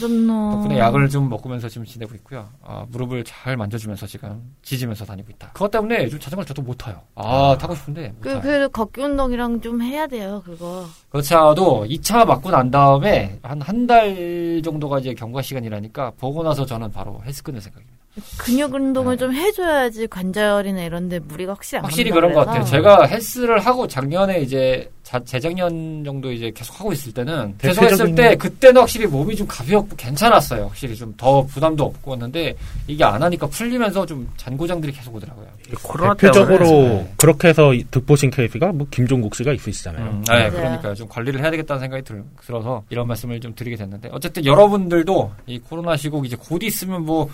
[0.00, 0.50] 좋나?
[0.50, 2.48] 덕분에 약을 좀 먹으면서 지금 지내고 있고요.
[2.62, 5.52] 아, 무릎을 잘 만져주면서 지금 지지면서 다니고 있다.
[5.52, 7.00] 그것 때문에 요즘 자전거를 저도 못 타요.
[7.14, 7.58] 아, 아.
[7.58, 10.84] 타고 싶은데 못 그, 그 걷기 운동이랑 좀 해야 돼요, 그거.
[11.10, 16.66] 그렇지 않아도 2차 맞고 난 다음에 한 한 달 정도가 이제 경과 시간이라니까 보고 나서
[16.66, 17.99] 저는 바로 헬스 끊을 생각입니다.
[18.38, 19.20] 근육 운동을 네.
[19.20, 22.64] 좀 해줘야지 관절이나 이런데 무리가 확실히 안 확실히 그런 것 같아요.
[22.64, 28.14] 제가 헬스를 하고 작년에 이제 자, 재작년 정도 이제 계속 하고 있을 때는 계속 했을
[28.14, 30.66] 때 그때는 확실히 몸이 좀 가볍고 괜찮았어요.
[30.66, 32.54] 확실히 좀 더 부담도 없고 했는데
[32.86, 35.46] 이게 안 하니까 풀리면서 좀 잔고장들이 계속 오더라고요.
[35.82, 37.12] 코로나 대표적으로 네.
[37.16, 40.04] 그렇게 해서 득보신 케이스가 뭐 김종국 씨가 있 있잖아요.
[40.06, 44.08] 음, 네, 그러니까 좀 관리를 해야 되겠다는 생각이 들, 들어서 이런 말씀을 좀 드리게 됐는데
[44.12, 47.28] 어쨌든 여러분들도 이 코로나 시국 이제 곧 있으면 뭐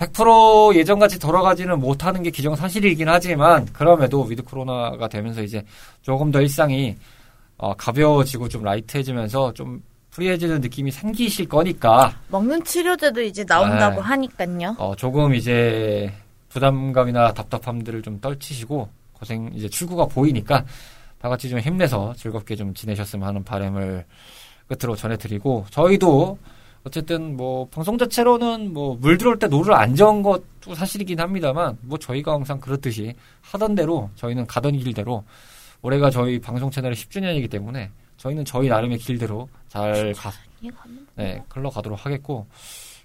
[0.00, 5.62] 100% 예전같이 돌아가지는 못하는 게 기정사실이긴 하지만 그럼에도 with 코로나가 되면서 이제
[6.00, 6.96] 조금 더 일상이
[7.58, 14.00] 어, 가벼워지고 좀 light해지면서 좀 free해지는 느낌이 생기실 거니까 먹는 치료제도 이제 나온다고 네.
[14.00, 14.74] 하니까요.
[14.78, 16.10] 어, 조금 이제
[16.48, 20.64] 부담감이나 답답함들을 좀 떨치시고 고생 이제 출구가 보이니까
[21.20, 24.06] 다 같이 좀 힘내서 즐겁게 좀 지내셨으면 하는 바람을
[24.66, 26.38] 끝으로 전해드리고 저희도
[26.84, 31.98] 어쨌든 뭐 방송 자체로는 뭐 물 들어올 때 노를 안 저은 것도 사실이긴 합니다만 뭐
[31.98, 35.24] 저희가 항상 그렇듯이 하던 대로 저희는 가던 길대로
[35.82, 40.32] 올해가 저희 방송 채널의 10주년이기 때문에 저희는 저희 나름의 길대로 잘 가,
[41.16, 42.46] 네, 흘러가도록 하겠고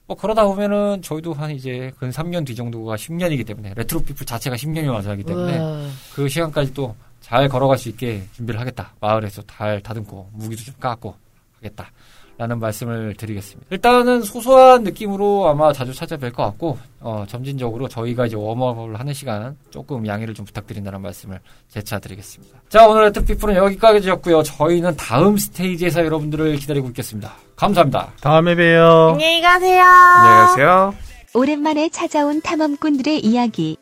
[0.08, 4.56] 뭐 그러다 보면은 저희도 한 이제 근 3년 뒤 정도가 10년이기 때문에 레트로 피플 자체가
[4.56, 5.88] 10년이 와서 하기 때문에 우와.
[6.14, 6.96] 그 시간까지 또
[7.26, 8.94] 잘 걸어갈 수 있게 준비를 하겠다.
[9.00, 11.16] 마을에서 잘 다듬고 무기도 좀 깎고
[11.56, 11.90] 하겠다.
[12.38, 13.68] 라는 말씀을 드리겠습니다.
[13.72, 19.14] 일단은 소소한 느낌으로 아마 자주 찾아뵐 것 같고, 어, 점진적으로 저희가 이제 warm up을 하는
[19.14, 22.60] 시간 조금 양해를 좀 부탁드린다는 말씀을 재차 드리겠습니다.
[22.68, 24.44] 자, 오늘의 특피플은 여기까지였고요.
[24.44, 27.34] 저희는 다음 스테이지에서 여러분들을 기다리고 있겠습니다.
[27.56, 28.12] 감사합니다.
[28.20, 29.12] 다음에 봬요.
[29.14, 29.82] 안녕히 가세요.
[29.82, 30.94] 안녕히 가세요.
[31.34, 33.78] 오랜만에 찾아온 탐험꾼들의 이야기.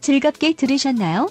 [0.00, 1.28] 즐겁게 들으셨나요?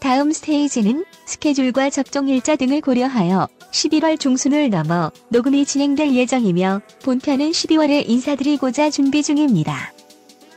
[0.00, 8.08] 다음 스테이지는 스케줄과 접종 일자 등을 고려하여 11월 중순을 넘어 녹음이 진행될 예정이며 본편은 12월에
[8.08, 9.92] 인사드리고자 준비 중입니다.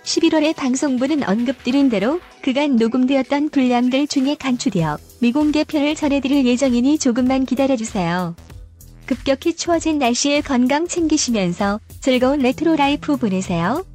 [0.03, 8.35] 11월의 방송분은 언급드린 대로 그간 녹음되었던 분량들 중에 간추려 미공개편을 전해드릴 예정이니 조금만 기다려주세요.
[9.05, 13.85] 급격히 추워진 날씨에 건강 챙기시면서 즐거운 레트로 라이프 보내세요.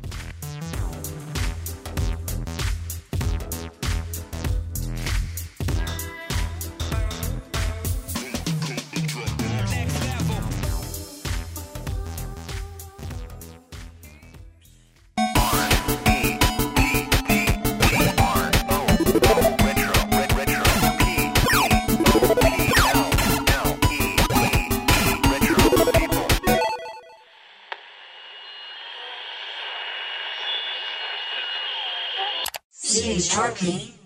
[33.60, 33.97] Okay.